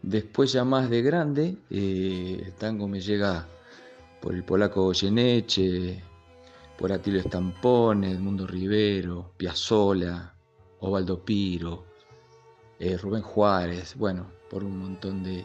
[0.00, 3.46] Después ya más de grande, eh, el tango me llega
[4.22, 6.02] por el polaco Goyeneche,
[6.78, 10.34] por Atilio Estampone, Edmundo Rivero, Piazzola,
[10.80, 11.84] Ovaldo Piro,
[12.78, 15.44] eh, Rubén Juárez, bueno, por un montón de,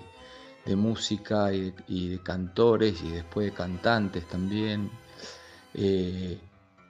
[0.75, 4.89] música y de, cantores y después de cantantes también.
[5.73, 6.39] Eh,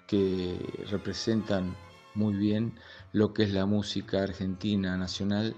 [0.08, 0.58] que
[0.90, 1.76] representan
[2.14, 2.74] muy bien
[3.12, 5.56] lo que es la música argentina nacional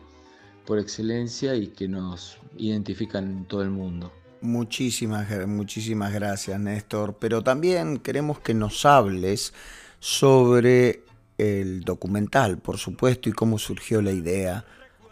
[0.65, 4.11] por excelencia y que nos identifican en todo el mundo.
[4.41, 9.53] Muchísimas, muchísimas gracias Néstor, pero también queremos que nos hables
[9.99, 11.03] sobre
[11.37, 14.65] el documental, por supuesto, y cómo surgió la idea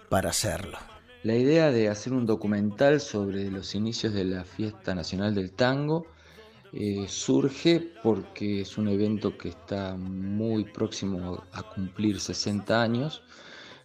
[0.09, 0.78] para hacerlo.
[1.24, 6.05] La idea de hacer un documental sobre los inicios de la Fiesta Nacional del Tango
[6.74, 13.24] eh, surge porque es un evento que está muy próximo a cumplir 60 años,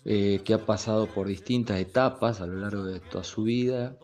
[0.04, 3.96] eh, que ha pasado por distintas etapas a lo largo de toda su vida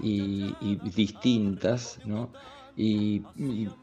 [0.00, 0.54] y,
[0.94, 2.32] distintas, ¿no?
[2.76, 3.20] y,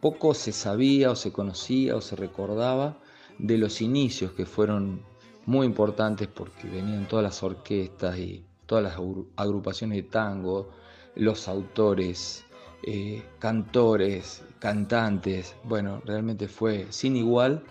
[0.01, 2.99] poco se sabía o se conocía o se recordaba
[3.39, 5.01] de los inicios que fueron
[5.45, 8.97] muy importantes porque venían todas las orquestas y todas las
[9.35, 10.69] agrupaciones de tango,
[11.15, 12.45] los autores,
[12.83, 15.55] eh, cantores, cantantes.
[15.63, 17.63] Bueno, realmente fue sin igual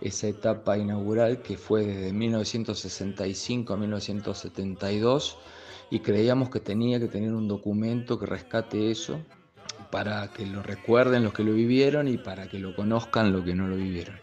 [0.00, 5.38] esa etapa inaugural que fue desde 1965 a 1972
[5.90, 9.20] y creíamos que tenía que tener un documento que rescate eso
[9.90, 13.54] para que lo recuerden los que lo vivieron y para que lo conozcan los que
[13.54, 14.16] no lo vivieron.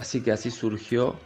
[0.00, 1.20] Así que así surgió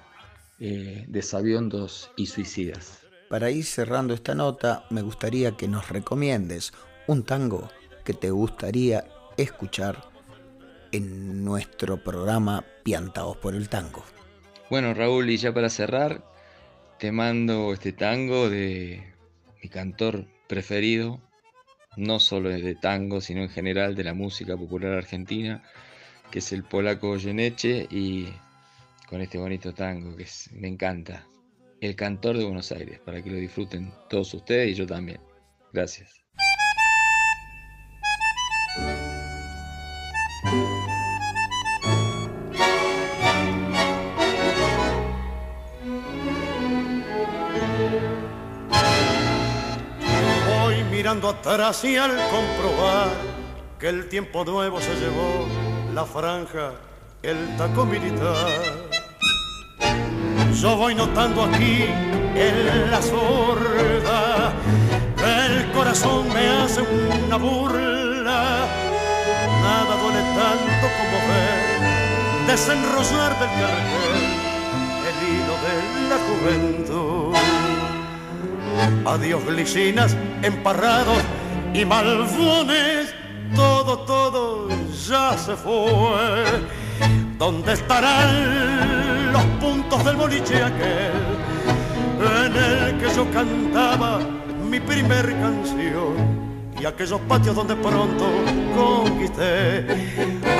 [0.58, 2.98] eh, Desaviondos y Suicidas.
[3.30, 6.72] Para ir cerrando esta nota, me gustaría que nos recomiendes
[7.06, 7.70] un tango
[8.04, 9.04] que te gustaría
[9.36, 10.02] escuchar
[10.90, 14.02] en nuestro programa Piantados por el Tango.
[14.70, 16.24] Bueno, Raúl, y ya para cerrar,
[16.98, 19.14] te mando este tango de
[19.62, 21.20] mi cantor preferido,
[21.96, 25.62] no solo de tango, sino en general de la música popular argentina,
[26.32, 28.28] que es el polaco Geneche, y
[29.08, 31.26] con este bonito tango que me encanta,
[31.80, 35.20] El Cantor de Buenos Aires, para que lo disfruten todos ustedes y yo también.
[35.72, 36.24] Gracias.
[50.48, 53.10] Voy mirando atrás y al comprobar
[53.78, 55.46] que el tiempo nuevo se llevó
[55.92, 56.72] la franja,
[57.22, 58.93] el taco militar.
[60.60, 61.84] Yo voy notando aquí
[62.36, 64.52] en la sorda
[65.24, 68.66] el corazón me hace una burla.
[69.62, 74.24] Nada duele tanto como ver desenrollar del cartel
[75.08, 75.74] el hilo de
[76.10, 77.34] la juventud.
[79.06, 81.18] Adiós glicinas, emparrados
[81.72, 83.14] y malvones,
[83.54, 84.68] todo, todo
[85.08, 86.83] ya se fue.
[87.38, 91.12] ¿Dónde estarán los puntos del boliche aquel
[92.20, 94.20] en el que yo cantaba
[94.70, 96.44] mi primer canción
[96.80, 98.26] y aquellos patios donde pronto
[98.76, 99.86] conquisté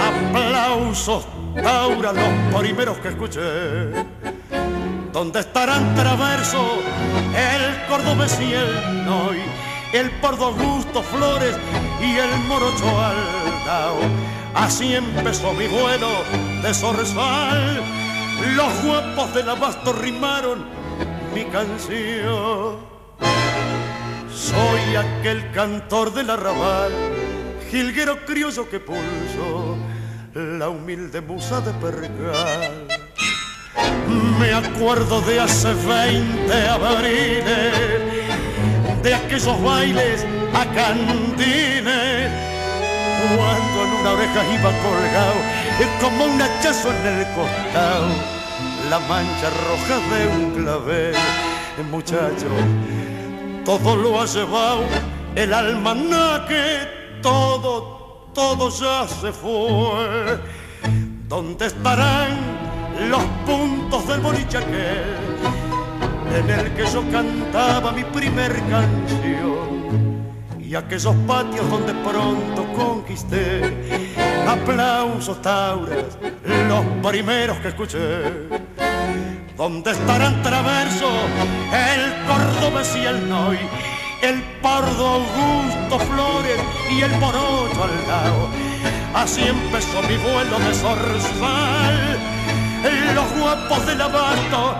[0.08, 1.26] aplausos,
[1.64, 3.40] aura los primeros que escuché.
[5.12, 6.82] ¿Dónde estarán traverso
[7.36, 9.38] el cordobés y el noy,
[9.92, 11.56] el pordo Augusto Flores
[12.00, 13.98] y el morocho Aldao?
[14.55, 16.09] Así empezó mi vuelo
[16.62, 17.82] de zorzal,
[18.57, 20.64] los guapos del abasto rimaron
[21.34, 22.76] mi canción.
[24.32, 26.92] Soy aquel cantor del arrabal,
[27.70, 29.76] jilguero criollo que pulso
[30.34, 32.86] la humilde musa de pergal.
[34.38, 37.74] Me acuerdo de hace 20 abriles,
[39.02, 40.24] de aquellos bailes
[40.55, 42.43] a cantines,
[43.36, 45.38] cuando en una oreja iba colgado,
[46.00, 48.08] como un hachazo en el costado,
[48.90, 51.14] la mancha roja de un clavel.
[51.90, 52.46] Muchacho,
[53.64, 54.84] todo lo ha llevado
[55.34, 60.38] el almanaque, todo, todo ya se fue.
[61.28, 62.38] ¿Dónde estarán
[63.08, 64.58] los puntos del boliche
[66.36, 70.03] en el que yo cantaba mi primer canción?
[70.66, 74.14] Y aquellos patios donde pronto conquisté
[74.48, 76.18] aplausos tauras,
[76.68, 77.98] los primeros que escuché.
[79.56, 81.08] ¿Dónde estarán traverso
[81.72, 83.58] el cordobés y el noy?
[84.24, 86.58] el pardo Augusto Flores
[86.90, 88.48] y el morocho al lado.
[89.14, 92.18] Así empezó mi vuelo de zorzal.
[93.14, 94.76] Los guapos del abasto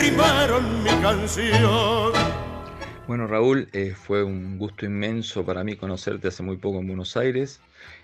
[0.00, 2.12] rimaron mi canción.
[3.08, 7.16] Bueno, Raúl, eh, fue un gusto inmenso para mí conocerte hace muy poco en Buenos
[7.16, 7.58] Aires,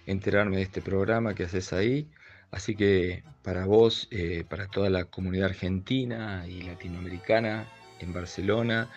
[0.07, 2.09] enterarme de este programa que haces ahí.
[2.51, 7.69] Así que para vos, eh, para toda la comunidad argentina y latinoamericana
[8.01, 8.89] en Barcelona,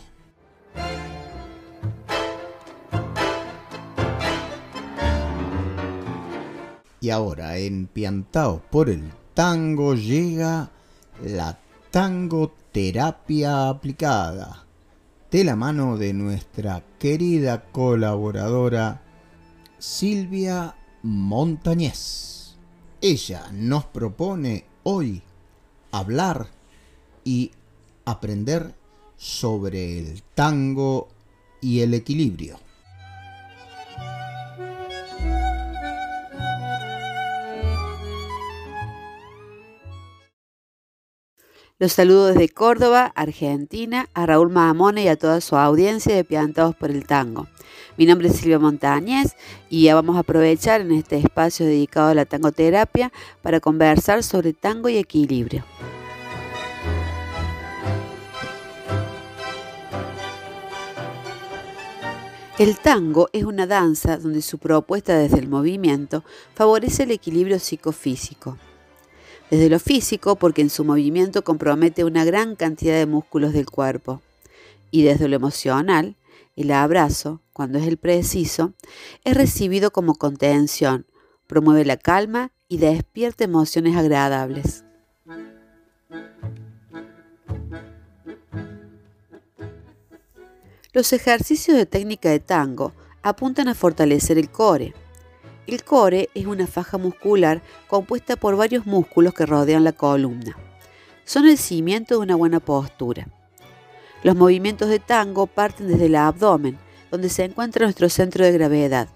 [7.01, 7.89] Y ahora en
[8.71, 10.71] por el tango llega
[11.23, 11.57] la
[11.91, 14.65] tangoterapia aplicada
[15.31, 19.01] de la mano de nuestra querida colaboradora
[19.77, 22.55] Silvia Montañez.
[23.01, 25.21] Ella nos propone hoy
[25.91, 26.47] hablar
[27.23, 27.51] y
[28.05, 28.75] aprender
[29.17, 31.09] sobre el tango
[31.61, 32.64] y el equilibrio.
[41.77, 46.73] Los saludo desde Córdoba, Argentina, a Raúl Mahamone y a toda su audiencia de Piantados
[46.73, 47.47] por el Tango.
[47.97, 49.35] Mi nombre es Silvia Montañez
[49.69, 53.11] y ya vamos a aprovechar en este espacio dedicado a la tangoterapia
[53.41, 55.65] para conversar sobre tango y equilibrio.
[62.57, 66.23] El tango es una danza donde su propuesta desde el movimiento
[66.53, 68.57] favorece el equilibrio psicofísico.
[69.49, 74.21] Desde lo físico, porque en su movimiento compromete una gran cantidad de músculos del cuerpo.
[74.91, 76.15] Y desde lo emocional,
[76.55, 78.73] el abrazo, cuando es el preciso,
[79.23, 81.05] es recibido como contención,
[81.47, 84.83] promueve la calma y despierta emociones agradables.
[90.91, 94.93] Los ejercicios de técnica de tango apuntan a fortalecer el core,
[95.67, 100.55] el core es una faja muscular compuesta por varios músculos que rodean la columna.
[101.23, 103.27] Son el cimiento de una buena postura.
[104.23, 106.77] Los movimientos de tango parten desde el abdomen,
[107.11, 109.07] donde se encuentra nuestro centro de gravedad.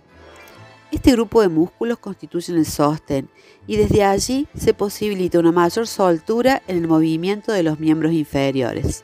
[0.91, 3.29] Este grupo de músculos constituyen el sostén
[3.67, 9.03] y desde allí se posibilita una mayor soltura en el movimiento de los miembros inferiores.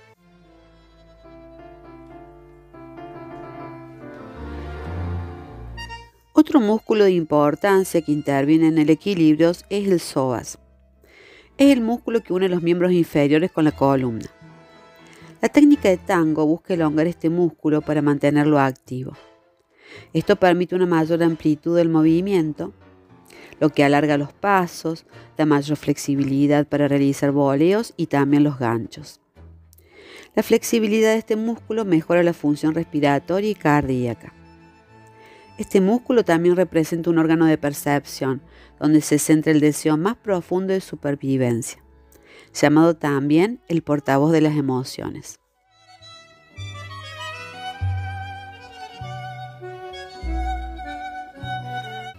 [6.38, 10.60] Otro músculo de importancia que interviene en el equilibrio es el psoas.
[11.58, 14.30] Es el músculo que une los miembros inferiores con la columna.
[15.42, 19.14] La técnica de tango busca elongar este músculo para mantenerlo activo.
[20.12, 22.74] Esto permite una mayor amplitud del movimiento,
[23.62, 25.06] lo que alarga los pasos,
[25.38, 29.22] da mayor flexibilidad para realizar boleos y también los ganchos.
[30.36, 34.35] La flexibilidad de este músculo mejora la función respiratoria y cardíaca.
[35.58, 38.42] Este músculo también representa un órgano de percepción,
[38.78, 41.82] donde se centra el deseo más profundo de supervivencia,
[42.54, 45.40] llamado también el portavoz de las emociones.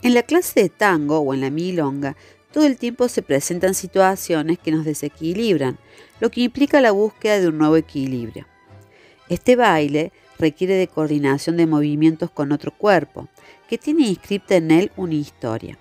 [0.03, 2.17] En la clase de tango o en la milonga,
[2.53, 5.79] todo el tiempo se presentan situaciones que nos desequilibran,
[6.21, 8.47] lo que implica la búsqueda de un nuevo equilibrio.
[9.29, 13.29] Este baile requiere de coordinación de movimientos con otro cuerpo,
[13.69, 15.79] que tiene inscripta en él una historia.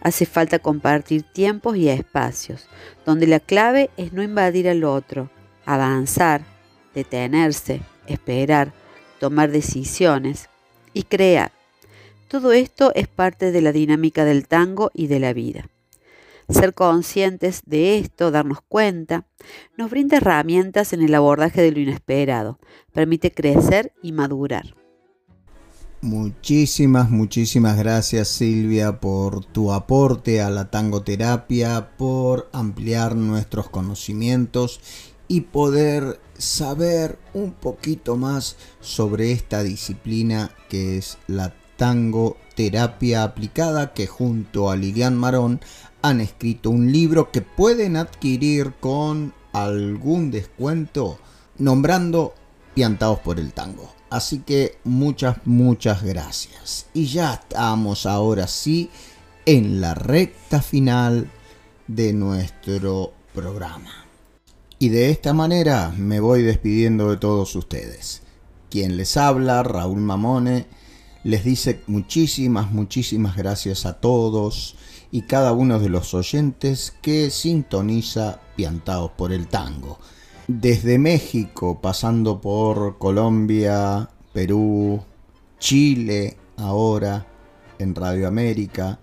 [0.00, 2.68] Hace falta compartir tiempos y espacios,
[3.04, 5.30] donde la clave es no invadir al otro,
[5.64, 6.42] avanzar,
[6.94, 8.72] detenerse, esperar,
[9.18, 10.48] tomar decisiones
[10.92, 11.52] y crear.
[12.28, 15.68] Todo esto es parte de la dinámica del tango y de la vida.
[16.48, 19.26] Ser conscientes de esto, darnos cuenta,
[19.76, 22.58] nos brinda herramientas en el abordaje de lo inesperado,
[22.92, 24.74] permite crecer y madurar.
[26.00, 34.80] Muchísimas, muchísimas gracias Silvia por tu aporte a la tangoterapia, por ampliar nuestros conocimientos
[35.26, 44.06] y poder saber un poquito más sobre esta disciplina que es la tangoterapia aplicada que
[44.06, 45.60] junto a Lilian Marón
[46.02, 51.18] han escrito un libro que pueden adquirir con algún descuento
[51.58, 52.34] nombrando
[52.74, 53.92] Piantados por el Tango.
[54.10, 56.86] Así que muchas, muchas gracias.
[56.94, 58.90] Y ya estamos ahora sí
[59.44, 61.30] en la recta final
[61.86, 64.06] de nuestro programa.
[64.78, 68.22] Y de esta manera me voy despidiendo de todos ustedes.
[68.70, 70.66] Quien les habla, Raúl Mamone,
[71.24, 74.76] les dice muchísimas, muchísimas gracias a todos
[75.10, 79.98] y cada uno de los oyentes que sintoniza Piantados por el Tango.
[80.46, 85.00] Desde México, pasando por Colombia, Perú,
[85.58, 87.26] Chile, ahora
[87.78, 88.98] en Radio América,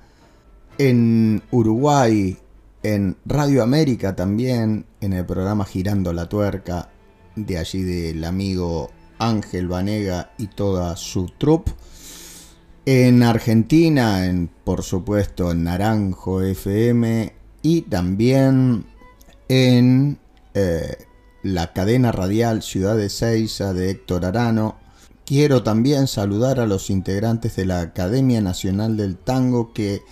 [0.78, 2.38] en Uruguay,
[2.84, 6.90] en Radio América también, en el programa Girando la Tuerca,
[7.36, 11.72] de allí del amigo Ángel Vanega y toda su troupe
[12.86, 17.34] en Argentina, en, por supuesto en Naranjo FM
[17.64, 18.86] y también
[19.50, 20.20] en
[20.54, 20.96] eh,
[21.42, 24.78] la cadena radial Ciudad de Seiza de Héctor Arano.
[25.26, 30.04] Quiero también saludar a los integrantes de la Academia Nacional del Tango que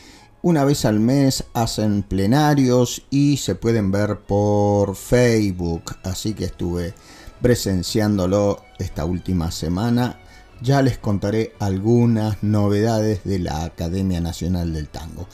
[0.42, 5.96] una vez al mes hacen plenarios y se pueden ver por Facebook.
[6.04, 6.96] Así que estuve
[7.40, 10.23] presenciándolo esta última semana
[10.62, 15.28] ya les contaré algunas novedades de la Academia Nacional del Tango.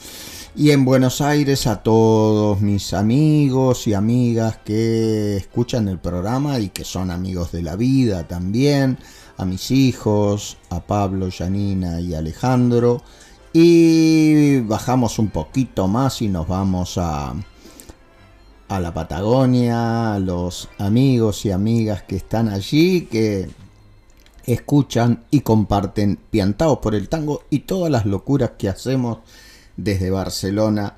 [0.56, 6.70] Y en Buenos Aires a todos mis amigos y amigas que escuchan el programa y
[6.70, 8.98] que son amigos de la vida también,
[9.36, 13.02] a mis hijos, a Pablo, Janina y Alejandro.
[13.52, 17.32] Y bajamos un poquito más y nos vamos a,
[18.68, 23.48] a la Patagonia, a los amigos y amigas que están allí, que
[24.52, 29.18] escuchan y comparten Piantados por el Tango y todas las locuras que hacemos
[29.76, 30.96] desde Barcelona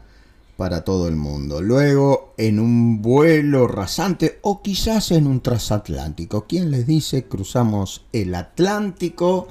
[0.56, 1.60] para todo el mundo.
[1.60, 6.46] Luego en un vuelo rasante o quizás en un transatlántico.
[6.46, 7.24] ¿Quién les dice?
[7.24, 9.48] Cruzamos el Atlántico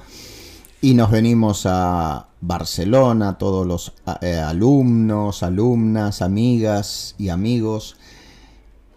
[0.80, 7.96] y nos venimos a Barcelona, todos los eh, alumnos, alumnas, amigas y amigos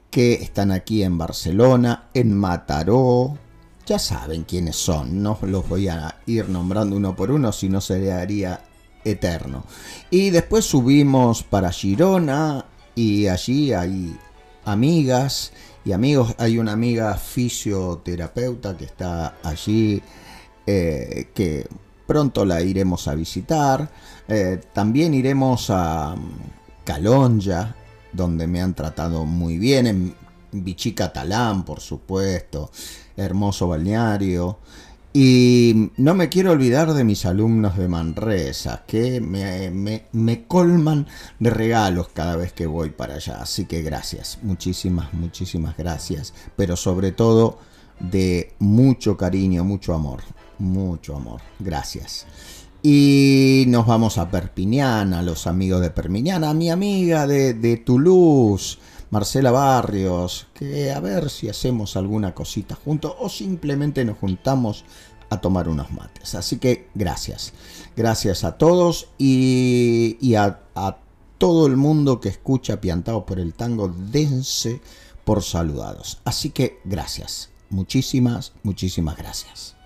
[0.09, 3.37] que están aquí en Barcelona, en Mataró,
[3.85, 7.81] ya saben quiénes son, no los voy a ir nombrando uno por uno, si no
[7.81, 8.23] sería
[9.03, 9.63] eterno.
[10.09, 12.65] Y después subimos para Girona
[12.95, 14.17] y allí hay
[14.65, 15.53] amigas
[15.85, 16.35] y amigos.
[16.37, 20.01] Hay una amiga fisioterapeuta que está allí,
[20.65, 21.67] eh, que
[22.05, 23.89] pronto la iremos a visitar.
[24.27, 27.75] Eh, también iremos a mm, Calonja,
[28.11, 29.87] donde me han tratado muy bien.
[29.87, 30.15] En
[30.51, 32.71] Vichy Catalán, por supuesto,
[33.17, 34.59] hermoso balneario.
[35.13, 41.07] Y no me quiero olvidar de mis alumnos de Manresa, que me, me, me, colman
[41.39, 43.41] de regalos cada vez que voy para allá.
[43.41, 46.33] Así que gracias, muchísimas, muchísimas gracias.
[46.57, 47.59] Pero sobre todo
[47.99, 50.19] de mucho cariño, mucho amor,
[50.59, 51.39] mucho amor.
[51.59, 52.25] Gracias.
[52.83, 57.77] Y nos vamos a Perpiñán, a los amigos de Perpiñán, a mi amiga de, de
[57.77, 58.79] Toulouse.
[59.15, 64.83] Marcela Barrios, que a ver si hacemos alguna cosita juntos o simplemente nos juntamos
[65.29, 66.35] a tomar unos mates.
[66.35, 67.53] Así que gracias,
[67.95, 70.97] gracias a todos y, a, a,
[71.37, 74.81] todo el mundo que escucha Piantado por el Tango, dense
[75.23, 76.19] por saludados.
[76.25, 79.77] Así que gracias, muchísimas, muchísimas gracias.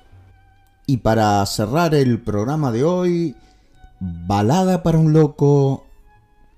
[0.87, 3.35] Y para cerrar el programa de hoy,
[3.99, 5.85] balada para un loco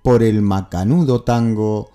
[0.04, 1.92] por el macanudo tango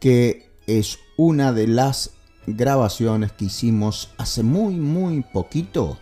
[0.00, 2.12] que es una de las
[2.46, 5.98] grabaciones que hicimos hace muy muy poquito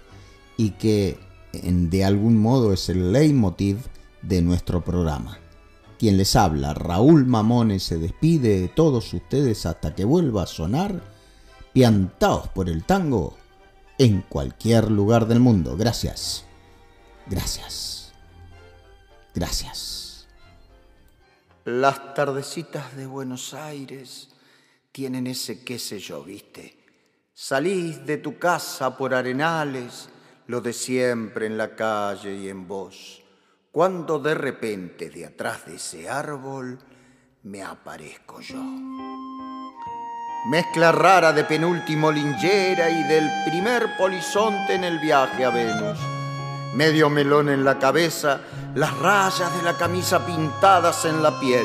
[0.56, 1.18] y que
[1.52, 3.78] de algún modo es el leitmotiv
[4.22, 5.38] de nuestro programa.
[5.98, 11.00] Quien les habla, Raúl Mamones, se despide de todos ustedes hasta que vuelva a sonar,
[11.72, 13.36] piantaos por el tango
[13.98, 15.76] en cualquier lugar del mundo.
[15.76, 16.44] Gracias.
[17.26, 18.12] Gracias.
[19.34, 20.03] Gracias.
[21.64, 24.28] Las tardecitas de Buenos Aires
[24.92, 26.76] tienen ese qué sé yo, viste.
[27.32, 30.10] Salís de tu casa por arenales,
[30.46, 33.22] lo de siempre en la calle y en vos,
[33.72, 36.78] cuando de repente de atrás de ese árbol
[37.44, 38.62] me aparezco yo.
[40.50, 45.98] Mezcla rara de penúltimo lingera y del primer polizonte en el viaje a Venus.
[46.74, 48.40] Medio melón en la cabeza,
[48.74, 51.64] las rayas de la camisa pintadas en la piel,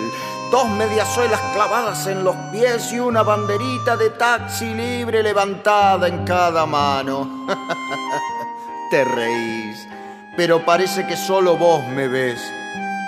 [0.51, 6.67] dos mediasuelas clavadas en los pies y una banderita de taxi libre levantada en cada
[6.67, 7.47] mano.
[8.91, 9.87] Te reís,
[10.37, 12.39] pero parece que solo vos me ves,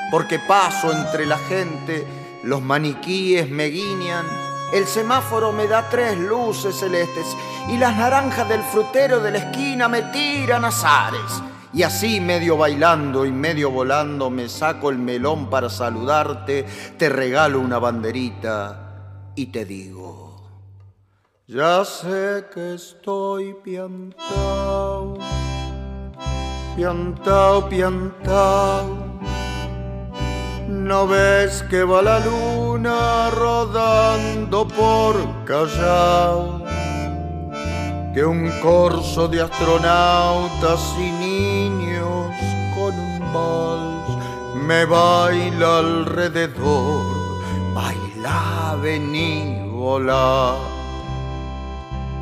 [0.10, 2.08] porque paso entre la gente,
[2.43, 4.26] los maniquíes me guiñan,
[4.74, 7.28] el semáforo me da tres luces celestes
[7.70, 11.51] y las naranjas del frutero de la esquina me tiran azares.
[11.74, 16.65] Y así, medio bailando y medio volando, me saco el melón para saludarte,
[16.97, 20.43] te regalo una banderita y te digo,
[21.47, 25.17] ya sé que estoy piantao,
[26.76, 29.11] piantao, piantao.
[30.67, 35.15] ¿No ves que va la luna rodando por
[35.45, 36.61] Callao?
[38.13, 41.20] que un corso de astronautas un
[43.34, 47.03] me baila alrededor.
[47.73, 50.55] Baila, vení, volá.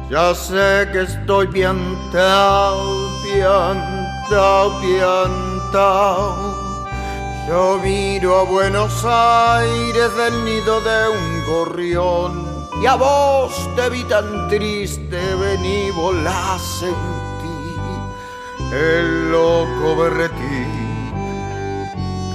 [0.09, 2.81] Ya sé que estoy piantao,
[3.23, 6.35] piantao, piantao.
[7.47, 12.31] Yo miro a Buenos Aires del nido de un gorrión
[12.81, 17.19] y a vos te vi tan triste, vení, volá, sentí
[18.71, 20.68] el loco berretí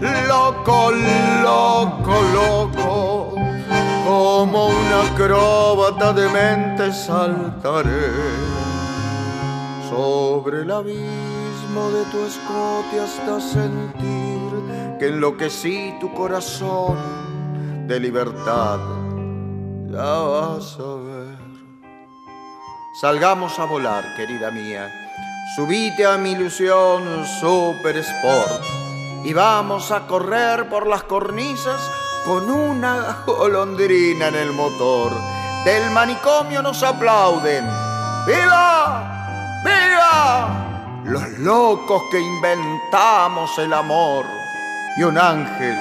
[0.00, 0.92] Loco,
[1.42, 3.34] loco, loco,
[4.06, 8.12] como un acróbata de mente saltaré
[9.90, 16.96] sobre el abismo de tu escote hasta sentir que enloquecí tu corazón
[17.88, 18.78] de libertad,
[19.90, 21.38] ya vas a ver.
[23.00, 24.88] Salgamos a volar, querida mía.
[25.56, 27.02] Subite a mi ilusión
[27.40, 28.77] Super Sport
[29.24, 31.80] y vamos a correr por las cornisas
[32.24, 35.12] con una golondrina en el motor.
[35.64, 37.64] Del manicomio nos aplauden.
[38.26, 39.60] ¡Viva!
[39.64, 41.00] ¡Viva!
[41.04, 44.24] Los locos que inventamos el amor
[44.98, 45.76] y un ángel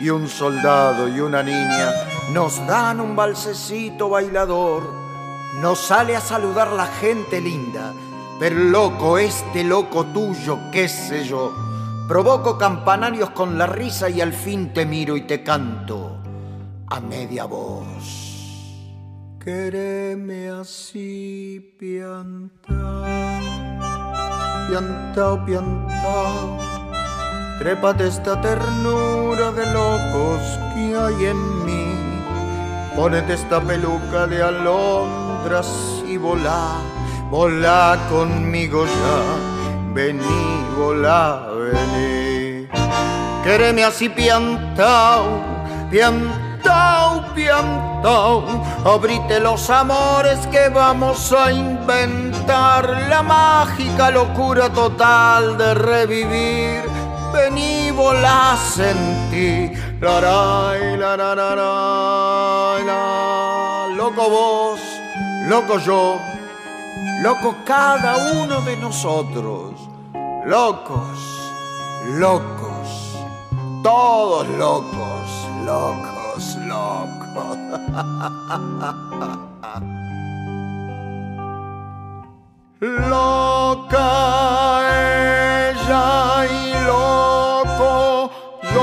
[0.00, 1.92] y un soldado y una niña
[2.32, 4.82] nos dan un balsecito bailador.
[5.60, 7.92] Nos sale a saludar la gente linda,
[8.40, 11.52] pero loco, este loco tuyo, qué sé yo.
[12.12, 16.18] Provoco campanarios con la risa y al fin te miro y te canto
[16.86, 17.88] a media voz.
[19.42, 23.02] quereme así, piantao,
[24.68, 26.58] piantao, piantao.
[27.58, 30.42] Trépate esta ternura de locos
[30.74, 31.94] que hay en mí.
[32.94, 36.76] Ponete esta peluca de alondras y volá,
[37.30, 39.52] volá conmigo ya.
[39.94, 42.68] Vení, volá, vení.
[43.42, 45.24] Quereme así piantao,
[45.90, 48.44] piantao, piantao.
[48.84, 52.88] Abrite los amores que vamos a inventar.
[53.08, 56.82] La mágica locura total de revivir.
[57.32, 59.72] Vení, volá, sentí.
[60.00, 63.86] La, la, la, la, la, la, la.
[63.96, 64.80] Loco vos,
[65.48, 66.18] loco yo,
[67.22, 69.74] loco cada uno de nosotros.
[70.44, 71.18] Locos,
[72.18, 73.16] locos,
[73.82, 77.58] todos locos, locos, locos.
[82.82, 84.00] Loca
[85.70, 88.32] ella y loco
[88.74, 88.82] yo.